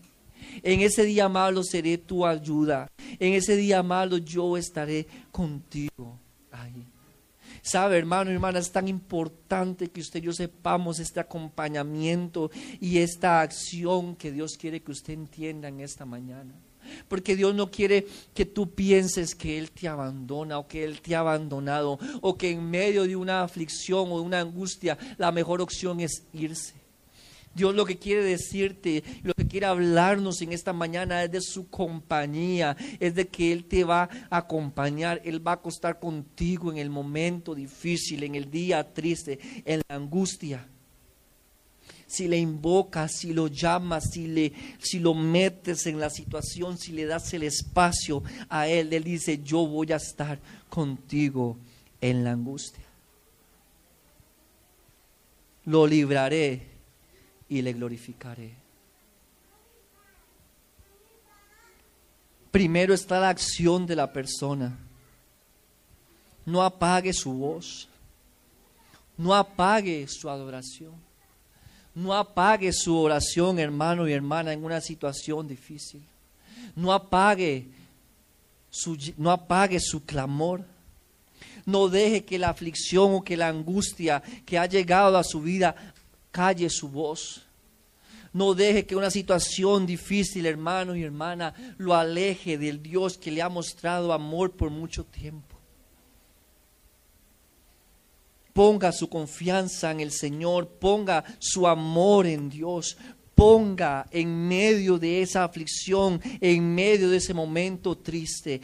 [0.63, 2.91] En ese día malo seré tu ayuda.
[3.19, 6.19] En ese día malo yo estaré contigo
[6.51, 6.85] ahí.
[7.63, 13.41] Sabe, hermano hermana, es tan importante que usted y yo sepamos este acompañamiento y esta
[13.41, 16.55] acción que Dios quiere que usted entienda en esta mañana.
[17.09, 21.15] Porque Dios no quiere que tú pienses que Él te abandona o que Él te
[21.15, 25.61] ha abandonado o que en medio de una aflicción o de una angustia la mejor
[25.61, 26.75] opción es irse.
[27.55, 31.69] Dios lo que quiere decirte, lo que quiere hablarnos en esta mañana es de su
[31.69, 36.79] compañía, es de que Él te va a acompañar, Él va a acostar contigo en
[36.79, 40.69] el momento difícil, en el día triste, en la angustia.
[42.09, 46.93] Si le invocas, si lo llamas, si, le, si lo metes en la situación, si
[46.93, 50.41] le das el espacio a Él, Él dice, yo voy a estar
[50.71, 51.59] contigo
[52.01, 52.83] en la angustia.
[55.67, 56.63] Lo libraré
[57.49, 58.55] y le glorificaré.
[62.51, 64.77] Primero está la acción de la persona.
[66.47, 67.87] No apague su voz.
[69.19, 71.08] No apague su adoración.
[71.99, 76.01] No apague su oración, hermano y hermana, en una situación difícil.
[76.77, 77.67] No apague
[78.71, 80.65] su, no apague su clamor.
[81.67, 85.75] No deje que la aflicción o que la angustia que ha llegado a su vida
[86.31, 87.43] calle su voz.
[88.33, 93.43] No deje que una situación difícil, hermano y hermana, lo aleje del Dios que le
[93.43, 95.58] ha mostrado amor por mucho tiempo.
[98.59, 102.97] Ponga su confianza en el Señor, ponga su amor en Dios,
[103.37, 108.61] ponga en medio de esa aflicción, en medio de ese momento triste,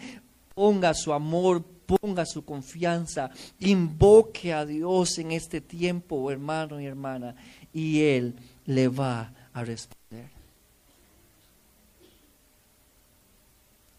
[0.52, 3.30] ponga su amor, ponga su confianza,
[3.60, 7.36] invoque a Dios en este tiempo, hermano y hermana,
[7.72, 8.34] y Él
[8.66, 10.26] le va a responder.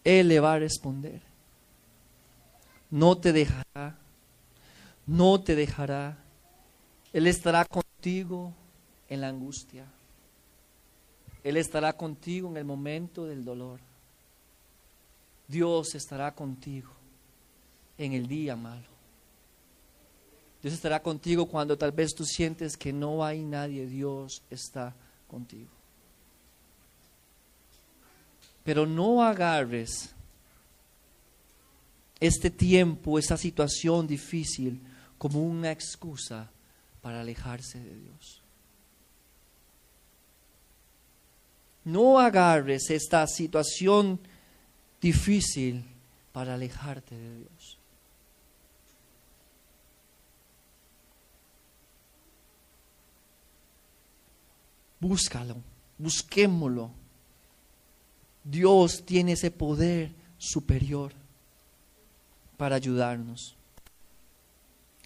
[0.04, 1.22] Él le va a responder.
[2.92, 3.96] No te dejará,
[5.06, 6.18] no te dejará.
[7.14, 8.54] Él estará contigo
[9.08, 9.86] en la angustia.
[11.44, 13.80] Él estará contigo en el momento del dolor.
[15.48, 16.92] Dios estará contigo
[17.98, 18.96] en el día malo.
[20.62, 23.86] Dios estará contigo cuando tal vez tú sientes que no hay nadie.
[23.86, 24.96] Dios está
[25.28, 25.70] contigo.
[28.64, 30.16] Pero no agarres
[32.20, 34.82] este tiempo, esta situación difícil
[35.18, 36.50] como una excusa
[37.02, 38.42] para alejarse de Dios.
[41.84, 44.20] No agarres esta situación
[45.00, 45.86] difícil
[46.32, 47.78] para alejarte de Dios.
[55.00, 55.58] Búscalo,
[56.00, 56.90] busquémoslo.
[58.44, 61.14] Dios tiene ese poder superior
[62.58, 63.55] para ayudarnos.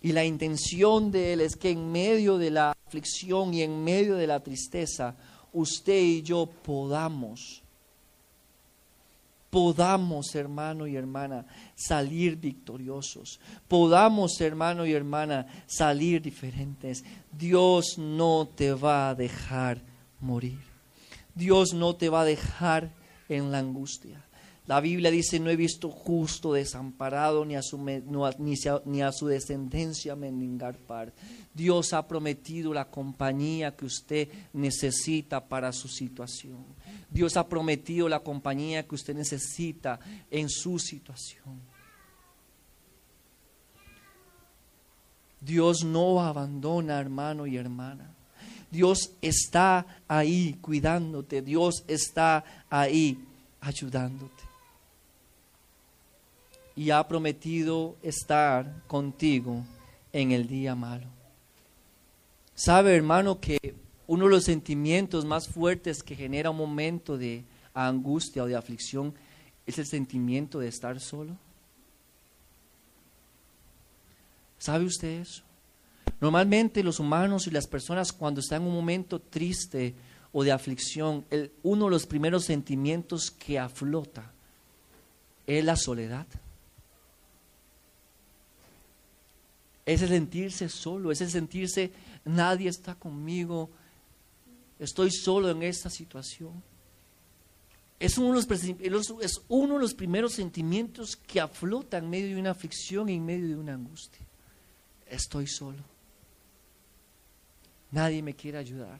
[0.01, 4.15] Y la intención de Él es que en medio de la aflicción y en medio
[4.15, 5.15] de la tristeza,
[5.51, 7.61] usted y yo podamos,
[9.49, 13.39] podamos, hermano y hermana, salir victoriosos.
[13.67, 17.03] Podamos, hermano y hermana, salir diferentes.
[17.31, 19.81] Dios no te va a dejar
[20.21, 20.59] morir.
[21.35, 22.91] Dios no te va a dejar
[23.27, 24.23] en la angustia.
[24.69, 30.15] La Biblia dice, no he visto justo desamparado ni a su, ni a su descendencia
[30.15, 31.11] mendigar par.
[31.55, 36.63] Dios ha prometido la compañía que usted necesita para su situación.
[37.09, 41.59] Dios ha prometido la compañía que usted necesita en su situación.
[45.41, 48.13] Dios no abandona, hermano y hermana.
[48.69, 53.17] Dios está ahí cuidándote, Dios está ahí
[53.61, 54.48] ayudándote.
[56.79, 59.65] Y ha prometido estar contigo
[60.13, 61.07] en el día malo.
[62.55, 63.75] Sabe, hermano, que
[64.07, 69.13] uno de los sentimientos más fuertes que genera un momento de angustia o de aflicción
[69.67, 71.35] es el sentimiento de estar solo.
[74.57, 75.43] ¿Sabe usted eso?
[76.21, 79.95] Normalmente los humanos y las personas cuando están en un momento triste
[80.31, 81.25] o de aflicción,
[81.61, 84.31] uno de los primeros sentimientos que aflota
[85.45, 86.25] es la soledad.
[89.89, 91.91] Es el sentirse solo, es el sentirse
[92.23, 93.71] nadie está conmigo,
[94.77, 96.61] estoy solo en esta situación.
[97.99, 102.39] Es uno, de los, es uno de los primeros sentimientos que aflota en medio de
[102.39, 104.23] una aflicción y en medio de una angustia.
[105.07, 105.83] Estoy solo.
[107.89, 108.99] Nadie me quiere ayudar.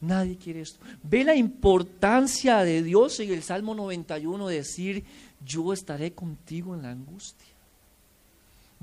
[0.00, 0.80] Nadie quiere esto.
[1.02, 5.04] Ve la importancia de Dios en el Salmo 91 decir,
[5.44, 7.51] yo estaré contigo en la angustia.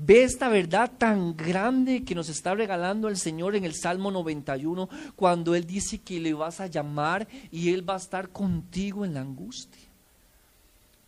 [0.02, 4.88] Ve esta verdad tan grande que nos está regalando el Señor en el Salmo 91,
[5.14, 9.12] cuando Él dice que le vas a llamar y Él va a estar contigo en
[9.12, 9.88] la angustia.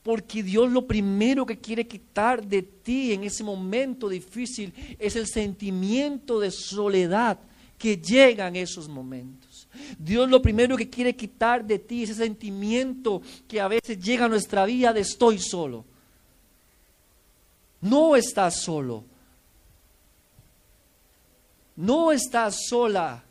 [0.02, 5.26] Porque Dios lo primero que quiere quitar de ti en ese momento difícil es el
[5.26, 7.38] sentimiento de soledad
[7.78, 9.68] que llega en esos momentos.
[9.98, 14.26] Dios lo primero que quiere quitar de ti es ese sentimiento que a veces llega
[14.26, 15.86] a nuestra vida de estoy solo.
[17.82, 19.04] No estás solo.
[21.76, 23.24] No estás sola,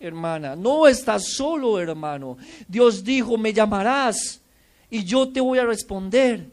[0.00, 0.56] hermana.
[0.56, 2.38] No estás solo, hermano.
[2.66, 4.40] Dios dijo, me llamarás
[4.90, 6.50] y yo te voy a responder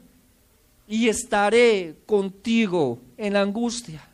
[0.88, 4.12] y estaré contigo en la angustia.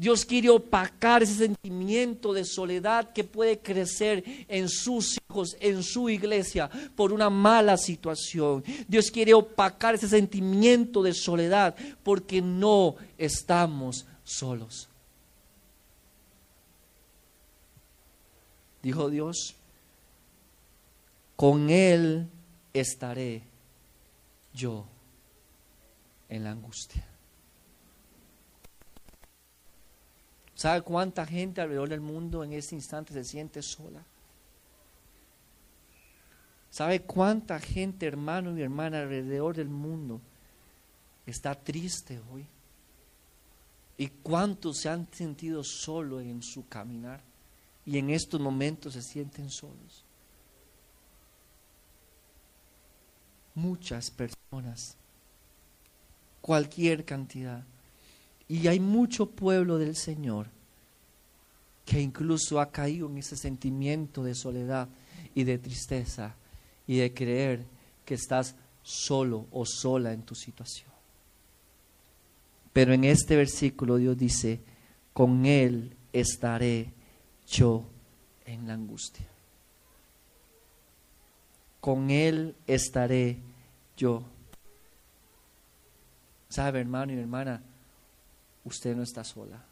[0.00, 6.08] Dios quiere opacar ese sentimiento de soledad que puede crecer en sus hijos, en su
[6.08, 8.64] iglesia, por una mala situación.
[8.88, 14.88] Dios quiere opacar ese sentimiento de soledad porque no estamos solos.
[18.82, 19.54] Dijo Dios,
[21.36, 22.26] con Él
[22.72, 23.42] estaré
[24.54, 24.86] yo
[26.30, 27.09] en la angustia.
[30.60, 34.04] ¿Sabe cuánta gente alrededor del mundo en este instante se siente sola?
[36.68, 40.20] ¿Sabe cuánta gente, hermano y hermana, alrededor del mundo
[41.24, 42.46] está triste hoy?
[43.96, 47.22] ¿Y cuántos se han sentido solos en su caminar?
[47.86, 50.04] Y en estos momentos se sienten solos.
[53.54, 54.98] Muchas personas,
[56.42, 57.64] cualquier cantidad.
[58.50, 60.48] Y hay mucho pueblo del Señor
[61.86, 64.88] que incluso ha caído en ese sentimiento de soledad
[65.36, 66.34] y de tristeza
[66.84, 67.64] y de creer
[68.04, 70.90] que estás solo o sola en tu situación.
[72.72, 74.60] Pero en este versículo Dios dice,
[75.12, 76.92] con Él estaré
[77.46, 77.84] yo
[78.46, 79.28] en la angustia.
[81.80, 83.38] Con Él estaré
[83.96, 84.24] yo.
[86.48, 87.62] ¿Sabe, hermano y hermana?
[88.64, 89.62] Usted no está sola.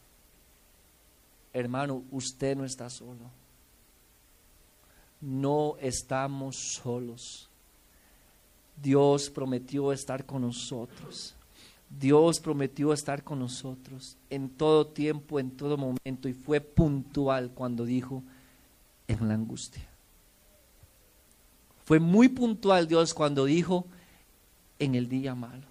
[1.53, 3.31] Hermano, usted no está solo.
[5.21, 7.49] No estamos solos.
[8.81, 11.35] Dios prometió estar con nosotros.
[11.91, 17.85] Dios prometió estar con nosotros en todo tiempo, en todo momento, y fue puntual cuando
[17.85, 18.23] dijo
[19.07, 19.89] en la angustia.
[21.85, 23.87] Fue muy puntual Dios cuando dijo
[24.79, 25.67] en el día malo,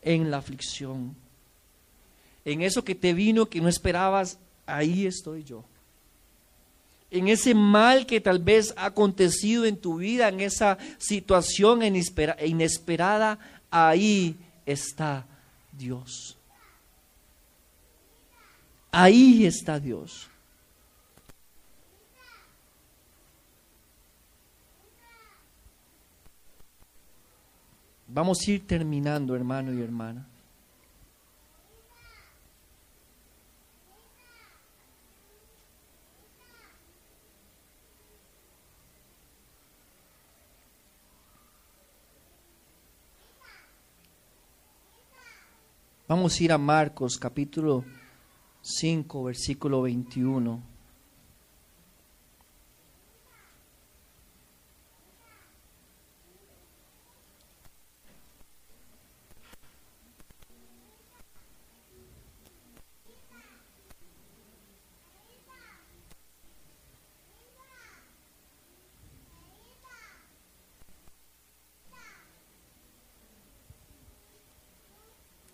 [0.00, 1.14] en la aflicción,
[2.44, 5.64] en eso que te vino que no esperabas, ahí estoy yo.
[7.10, 13.38] En ese mal que tal vez ha acontecido en tu vida, en esa situación inesperada,
[13.70, 15.26] ahí está
[15.72, 16.36] Dios.
[18.92, 20.28] Ahí está Dios.
[28.12, 30.26] Vamos a ir terminando, hermano y hermana.
[46.10, 47.84] Vamos a ir a Marcos capítulo
[48.62, 50.69] 5, versículo 21.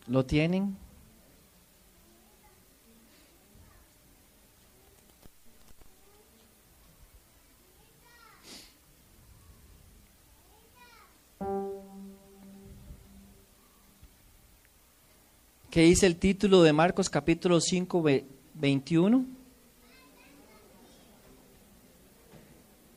[0.09, 0.77] ¿Lo tienen?
[15.71, 18.03] ¿Qué dice el título de Marcos capítulo 5,
[18.55, 19.27] 21?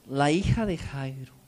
[0.07, 1.39] La hija de Jairo.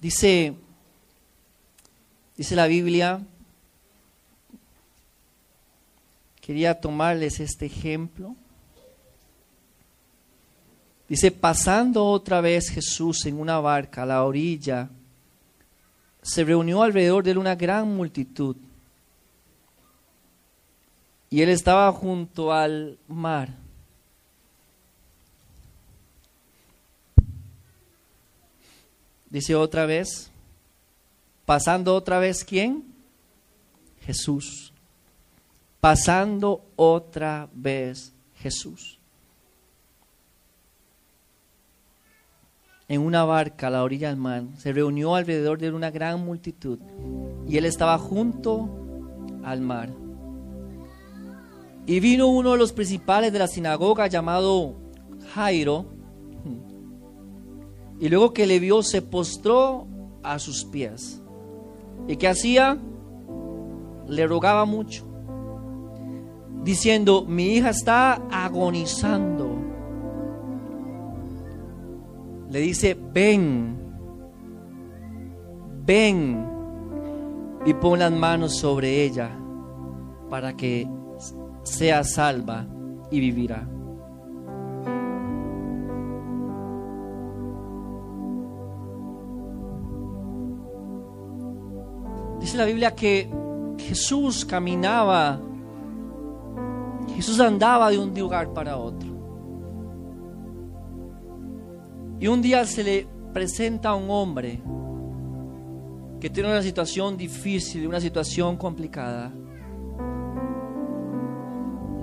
[0.00, 0.54] Dice,
[2.36, 3.20] dice la Biblia,
[6.40, 8.36] quería tomarles este ejemplo.
[11.08, 14.90] Dice, pasando otra vez Jesús en una barca a la orilla,
[16.20, 18.56] se reunió alrededor de él una gran multitud.
[21.30, 23.65] Y él estaba junto al mar.
[29.36, 30.30] Dice otra vez,
[31.44, 32.84] Pasando otra vez, ¿quién?
[34.00, 34.72] Jesús.
[35.78, 38.98] Pasando otra vez Jesús.
[42.88, 46.78] En una barca a la orilla del mar se reunió alrededor de una gran multitud
[47.46, 48.70] y él estaba junto
[49.44, 49.90] al mar.
[51.84, 54.76] Y vino uno de los principales de la sinagoga llamado
[55.34, 55.95] Jairo,
[58.00, 59.86] y luego que le vio se postró
[60.22, 61.22] a sus pies.
[62.08, 62.78] ¿Y qué hacía?
[64.06, 65.04] Le rogaba mucho,
[66.62, 69.56] diciendo, mi hija está agonizando.
[72.50, 73.76] Le dice, ven,
[75.84, 76.46] ven
[77.64, 79.30] y pon las manos sobre ella
[80.30, 80.88] para que
[81.64, 82.66] sea salva
[83.10, 83.68] y vivirá.
[92.56, 93.28] La Biblia que
[93.78, 95.38] Jesús caminaba,
[97.14, 99.10] Jesús andaba de un lugar para otro.
[102.18, 104.62] Y un día se le presenta a un hombre
[106.18, 109.30] que tiene una situación difícil, una situación complicada.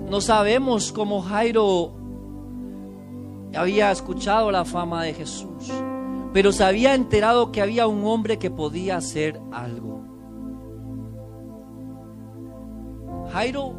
[0.08, 1.92] No sabemos cómo Jairo
[3.56, 5.72] había escuchado la fama de Jesús,
[6.32, 9.93] pero se había enterado que había un hombre que podía hacer algo.
[13.34, 13.74] Jairo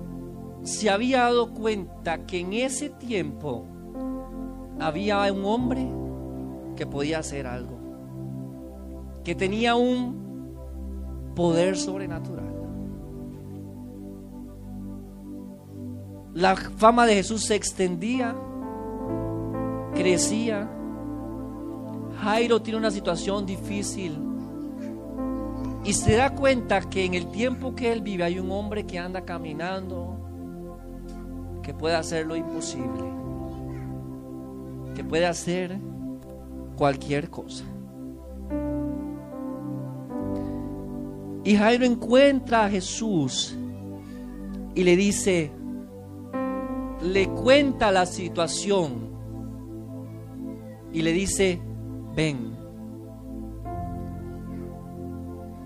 [0.63, 3.65] se había dado cuenta que en ese tiempo
[4.81, 5.87] había un hombre
[6.75, 7.77] que podía hacer algo,
[9.23, 12.53] que tenía un poder sobrenatural.
[16.33, 18.35] La fama de Jesús se extendía,
[19.93, 20.69] crecía.
[22.21, 24.34] Jairo tiene una situación difícil
[25.85, 28.97] y se da cuenta que en el tiempo que él vive hay un hombre que
[28.97, 30.17] anda caminando,
[31.61, 33.03] que puede hacer lo imposible,
[34.95, 35.77] que puede hacer
[36.75, 37.65] cualquier cosa.
[41.43, 43.55] Y Jairo encuentra a Jesús
[44.73, 45.51] y le dice,
[47.03, 49.11] le cuenta la situación
[50.91, 51.61] y le dice,
[52.15, 52.54] ven.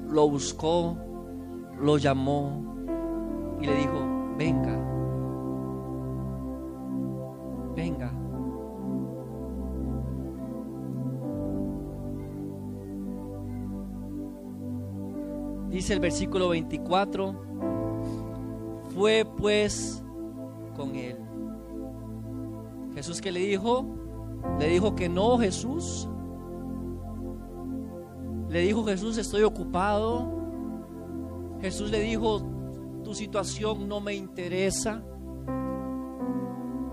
[0.10, 0.98] Lo buscó,
[1.80, 2.64] lo llamó
[3.62, 3.94] y le dijo,
[4.38, 4.76] venga,
[7.76, 8.12] venga.
[15.70, 17.36] Dice el versículo 24,
[18.96, 20.04] fue pues
[20.76, 21.18] con él.
[22.96, 23.86] Jesús que le dijo,
[24.60, 26.10] le dijo que no, Jesús.
[28.50, 31.58] Le dijo Jesús, estoy ocupado.
[31.62, 32.42] Jesús le dijo,
[33.04, 35.04] tu situación no me interesa.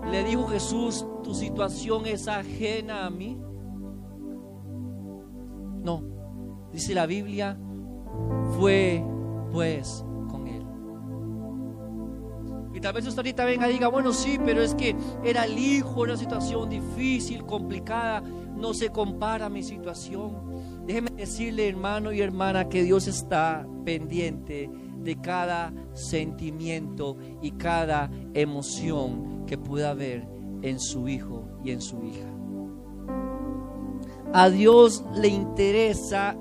[0.09, 3.37] Le dijo Jesús, tu situación es ajena a mí.
[5.83, 6.03] No,
[6.71, 7.59] dice la Biblia,
[8.57, 9.03] fue
[9.51, 10.05] pues
[12.77, 15.57] y tal vez usted ahorita venga y diga, bueno, sí, pero es que era el
[15.57, 20.56] hijo, una situación difícil, complicada, no se compara a mi situación.
[20.87, 24.69] Déjeme decirle, hermano y hermana, que Dios está pendiente
[24.99, 30.25] de cada sentimiento y cada emoción que pueda haber
[30.61, 32.33] en su hijo y en su hija.
[34.33, 36.37] A Dios le interesa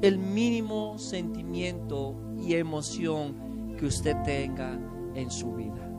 [0.00, 4.78] el mínimo sentimiento y emoción que usted tenga
[5.14, 5.90] en su vida.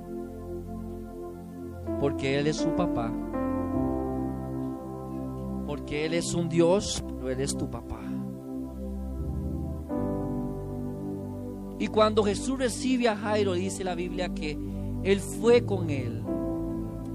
[2.00, 3.12] Porque Él es su papá.
[5.90, 8.00] Porque Él es un Dios, pero Él es tu papá.
[11.80, 14.56] Y cuando Jesús recibe a Jairo, dice la Biblia que
[15.04, 16.24] Él fue con Él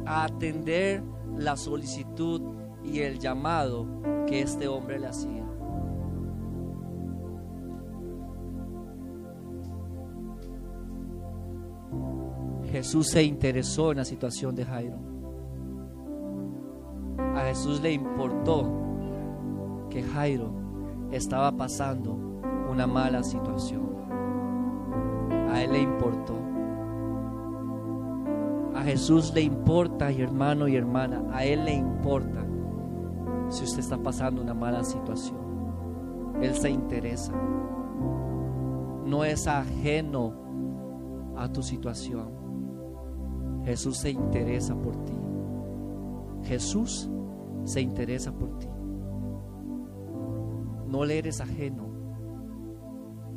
[0.05, 1.05] a atender
[1.37, 2.43] la solicitud
[2.83, 3.87] y el llamado
[4.27, 5.47] que este hombre le hacía.
[12.73, 15.14] Jesús se interesó en la situación de Jairo.
[17.55, 18.69] Jesús le importó
[19.89, 20.51] que Jairo
[21.13, 22.19] estaba pasando
[22.69, 23.95] una mala situación.
[25.53, 26.35] A él le importó.
[28.75, 32.45] A Jesús le importa, hermano y hermana, a él le importa
[33.51, 35.39] si usted está pasando una mala situación.
[36.43, 37.35] Él se interesa.
[39.07, 40.33] No es ajeno
[41.37, 42.31] a tu situación.
[43.65, 45.15] Jesús se interesa por ti.
[46.43, 47.09] Jesús
[47.65, 48.69] se interesa por ti.
[50.87, 51.93] No le eres ajeno.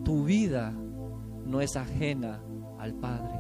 [0.04, 0.74] tu vida
[1.46, 2.42] no es ajena
[2.80, 3.40] al Padre.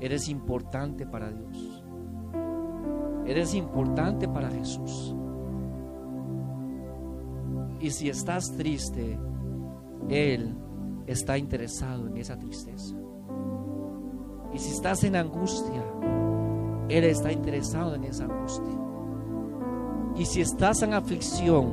[0.00, 1.84] Eres importante para Dios.
[3.26, 5.16] Eres importante para Jesús.
[7.80, 9.18] Y si estás triste,
[10.08, 10.54] Él
[11.06, 12.96] está interesado en esa tristeza.
[14.52, 15.82] Y si estás en angustia,
[16.88, 18.93] Él está interesado en esa angustia.
[20.16, 21.72] Y si estás en aflicción,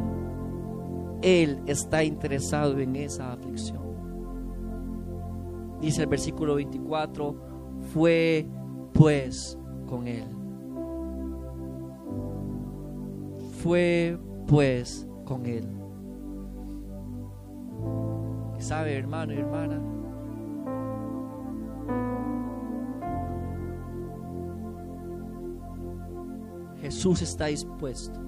[1.21, 3.81] Él está interesado en esa aflicción.
[5.79, 7.35] Dice el versículo 24,
[7.93, 8.47] fue
[8.93, 10.25] pues con Él.
[13.61, 14.17] Fue
[14.47, 15.67] pues con Él.
[18.59, 20.00] ¿Sabe, hermano y hermana?
[27.01, 28.19] Jesús está dispuesto.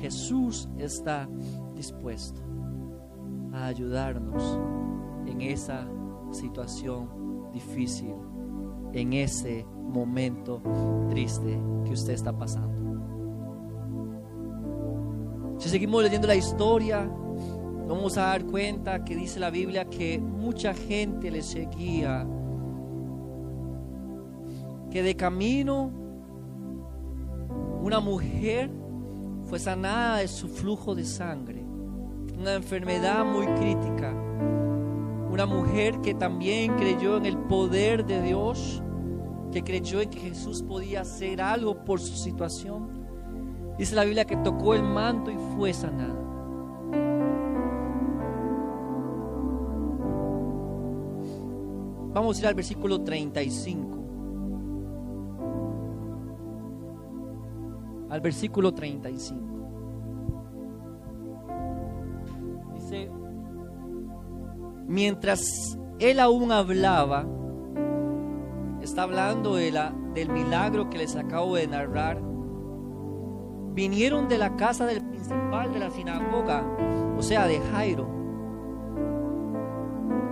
[0.00, 1.28] Jesús está
[1.74, 2.40] dispuesto
[3.52, 4.60] a ayudarnos
[5.26, 5.84] en esa
[6.30, 8.14] situación difícil,
[8.92, 10.62] en ese momento
[11.10, 12.80] triste que usted está pasando.
[15.58, 17.10] Si seguimos leyendo la historia,
[17.88, 22.24] vamos a dar cuenta que dice la Biblia que mucha gente le seguía,
[24.92, 26.01] que de camino
[27.82, 28.70] una mujer
[29.46, 31.64] fue sanada de su flujo de sangre,
[32.38, 34.14] una enfermedad muy crítica,
[35.30, 38.80] una mujer que también creyó en el poder de Dios,
[39.50, 42.88] que creyó en que Jesús podía hacer algo por su situación.
[43.76, 46.20] Dice la Biblia que tocó el manto y fue sanada.
[52.14, 54.01] Vamos a ir al versículo 35.
[58.12, 59.40] Al versículo 35.
[62.74, 63.10] Dice,
[64.86, 67.26] mientras él aún hablaba,
[68.82, 72.20] está hablando de la, del milagro que les acabo de narrar,
[73.72, 76.66] vinieron de la casa del principal de la sinagoga,
[77.16, 78.10] o sea, de Jairo,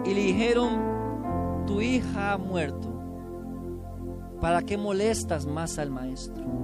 [0.04, 2.92] y le dijeron, tu hija ha muerto,
[4.38, 6.59] ¿para qué molestas más al maestro?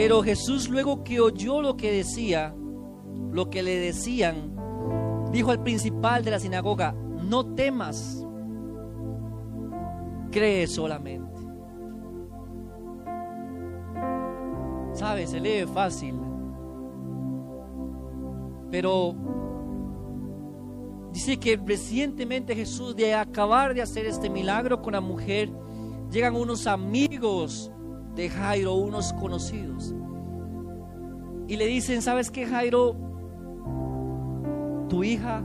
[0.00, 2.54] Pero Jesús luego que oyó lo que decía,
[3.32, 4.54] lo que le decían,
[5.32, 8.24] dijo al principal de la sinagoga, no temas,
[10.30, 11.40] cree solamente.
[14.92, 15.30] ¿Sabes?
[15.30, 16.14] Se lee fácil.
[18.70, 19.16] Pero
[21.12, 25.50] dice que recientemente Jesús, de acabar de hacer este milagro con la mujer,
[26.08, 27.72] llegan unos amigos
[28.18, 29.94] de Jairo, unos conocidos.
[31.46, 32.96] Y le dicen, ¿sabes qué, Jairo?
[34.88, 35.44] Tu hija,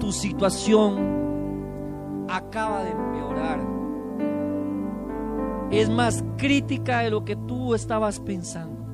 [0.00, 3.60] tu situación acaba de empeorar.
[5.70, 8.84] Es más crítica de lo que tú estabas pensando.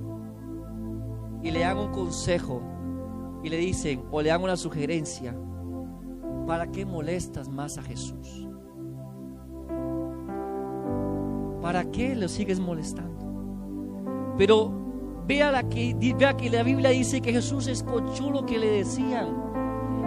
[1.42, 2.60] Y le dan un consejo
[3.42, 5.34] y le dicen o le dan una sugerencia.
[6.46, 8.49] ¿Para qué molestas más a Jesús?
[11.60, 14.34] ¿Para qué lo sigues molestando?
[14.38, 14.72] Pero
[15.26, 19.36] vea, la que, vea que la Biblia dice que Jesús escuchó lo que le decían.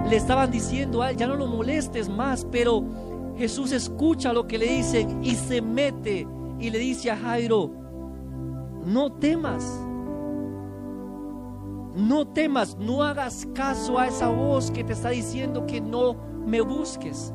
[0.10, 2.84] Le estaban diciendo a él, ya no lo molestes más, pero
[3.38, 6.28] Jesús escucha lo que le dicen y se mete
[6.60, 7.72] y le dice a Jairo,
[8.86, 9.64] no temas,
[11.96, 16.62] no temas, no hagas caso a esa voz que te está diciendo que no me
[16.62, 17.34] busques.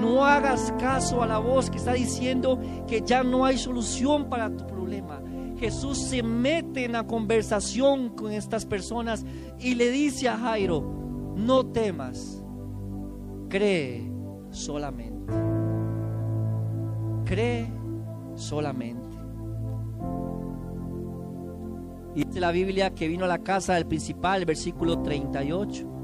[0.00, 4.54] No hagas caso a la voz que está diciendo que ya no hay solución para
[4.54, 5.22] tu problema.
[5.58, 9.24] Jesús se mete en la conversación con estas personas
[9.58, 12.42] y le dice a Jairo, no temas,
[13.48, 14.10] cree
[14.50, 15.32] solamente.
[17.24, 17.70] Cree
[18.34, 19.08] solamente.
[22.14, 25.97] Y dice la Biblia que vino a la casa del principal, versículo 38.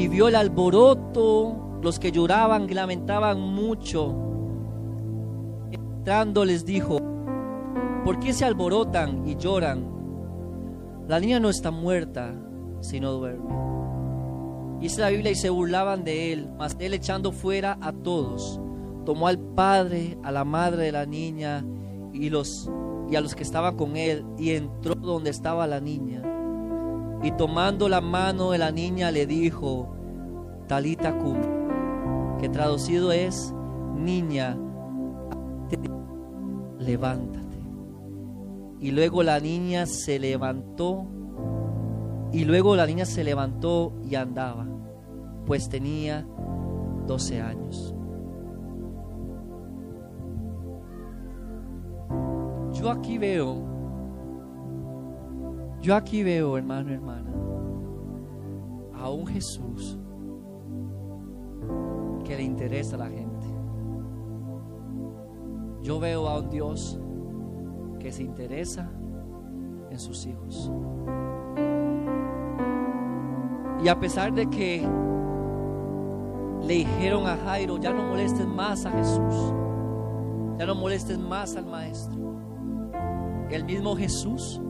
[0.00, 4.16] Y vio el alboroto, los que lloraban y lamentaban mucho.
[5.70, 6.96] Entrando les dijo,
[8.02, 9.86] ¿por qué se alborotan y lloran?
[11.06, 12.34] La niña no está muerta,
[12.80, 13.54] sino duerme.
[14.80, 18.58] Dice la Biblia y se burlaban de él, mas él echando fuera a todos,
[19.04, 21.62] tomó al padre, a la madre de la niña
[22.14, 22.70] y, los,
[23.10, 26.29] y a los que estaban con él y entró donde estaba la niña
[27.22, 29.94] y tomando la mano de la niña le dijo,
[30.66, 31.36] Talita cum,
[32.40, 33.54] que traducido es,
[33.96, 34.56] niña,
[36.78, 37.58] levántate.
[38.80, 41.06] Y luego la niña se levantó.
[42.32, 44.66] Y luego la niña se levantó y andaba,
[45.46, 46.26] pues tenía
[47.06, 47.94] 12 años.
[52.72, 53.79] Yo aquí veo,
[55.80, 57.30] yo aquí veo, hermano, hermana,
[58.94, 59.98] a un Jesús
[62.24, 63.46] que le interesa a la gente.
[65.82, 67.00] Yo veo a un Dios
[67.98, 68.90] que se interesa
[69.90, 70.70] en sus hijos.
[73.82, 74.86] Y a pesar de que
[76.62, 79.54] le dijeron a Jairo, ya no molestes más a Jesús,
[80.58, 82.36] ya no molestes más al maestro.
[83.50, 84.60] El mismo Jesús,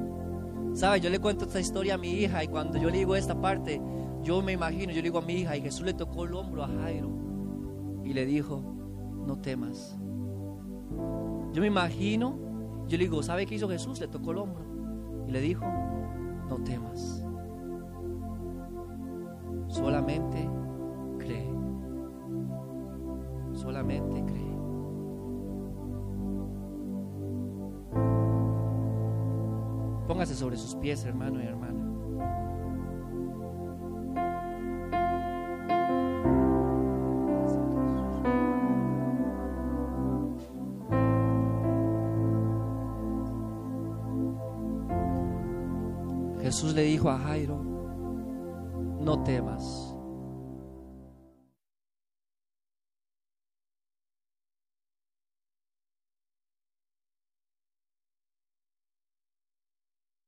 [0.74, 1.00] ¿sabe?
[1.00, 3.80] Yo le cuento esta historia a mi hija y cuando yo le digo esta parte,
[4.22, 6.64] yo me imagino, yo le digo a mi hija y Jesús le tocó el hombro
[6.64, 7.10] a Jairo
[8.04, 8.62] y le dijo,
[9.26, 9.96] no temas.
[11.52, 12.38] Yo me imagino,
[12.88, 14.00] yo le digo, ¿sabe qué hizo Jesús?
[14.00, 14.64] Le tocó el hombro
[15.26, 15.64] y le dijo,
[16.48, 17.24] no temas.
[19.68, 20.49] Solamente
[30.40, 31.84] sobre sus pies, hermano y hermana.
[46.40, 47.62] Jesús le dijo a Jairo,
[48.98, 49.79] no temas,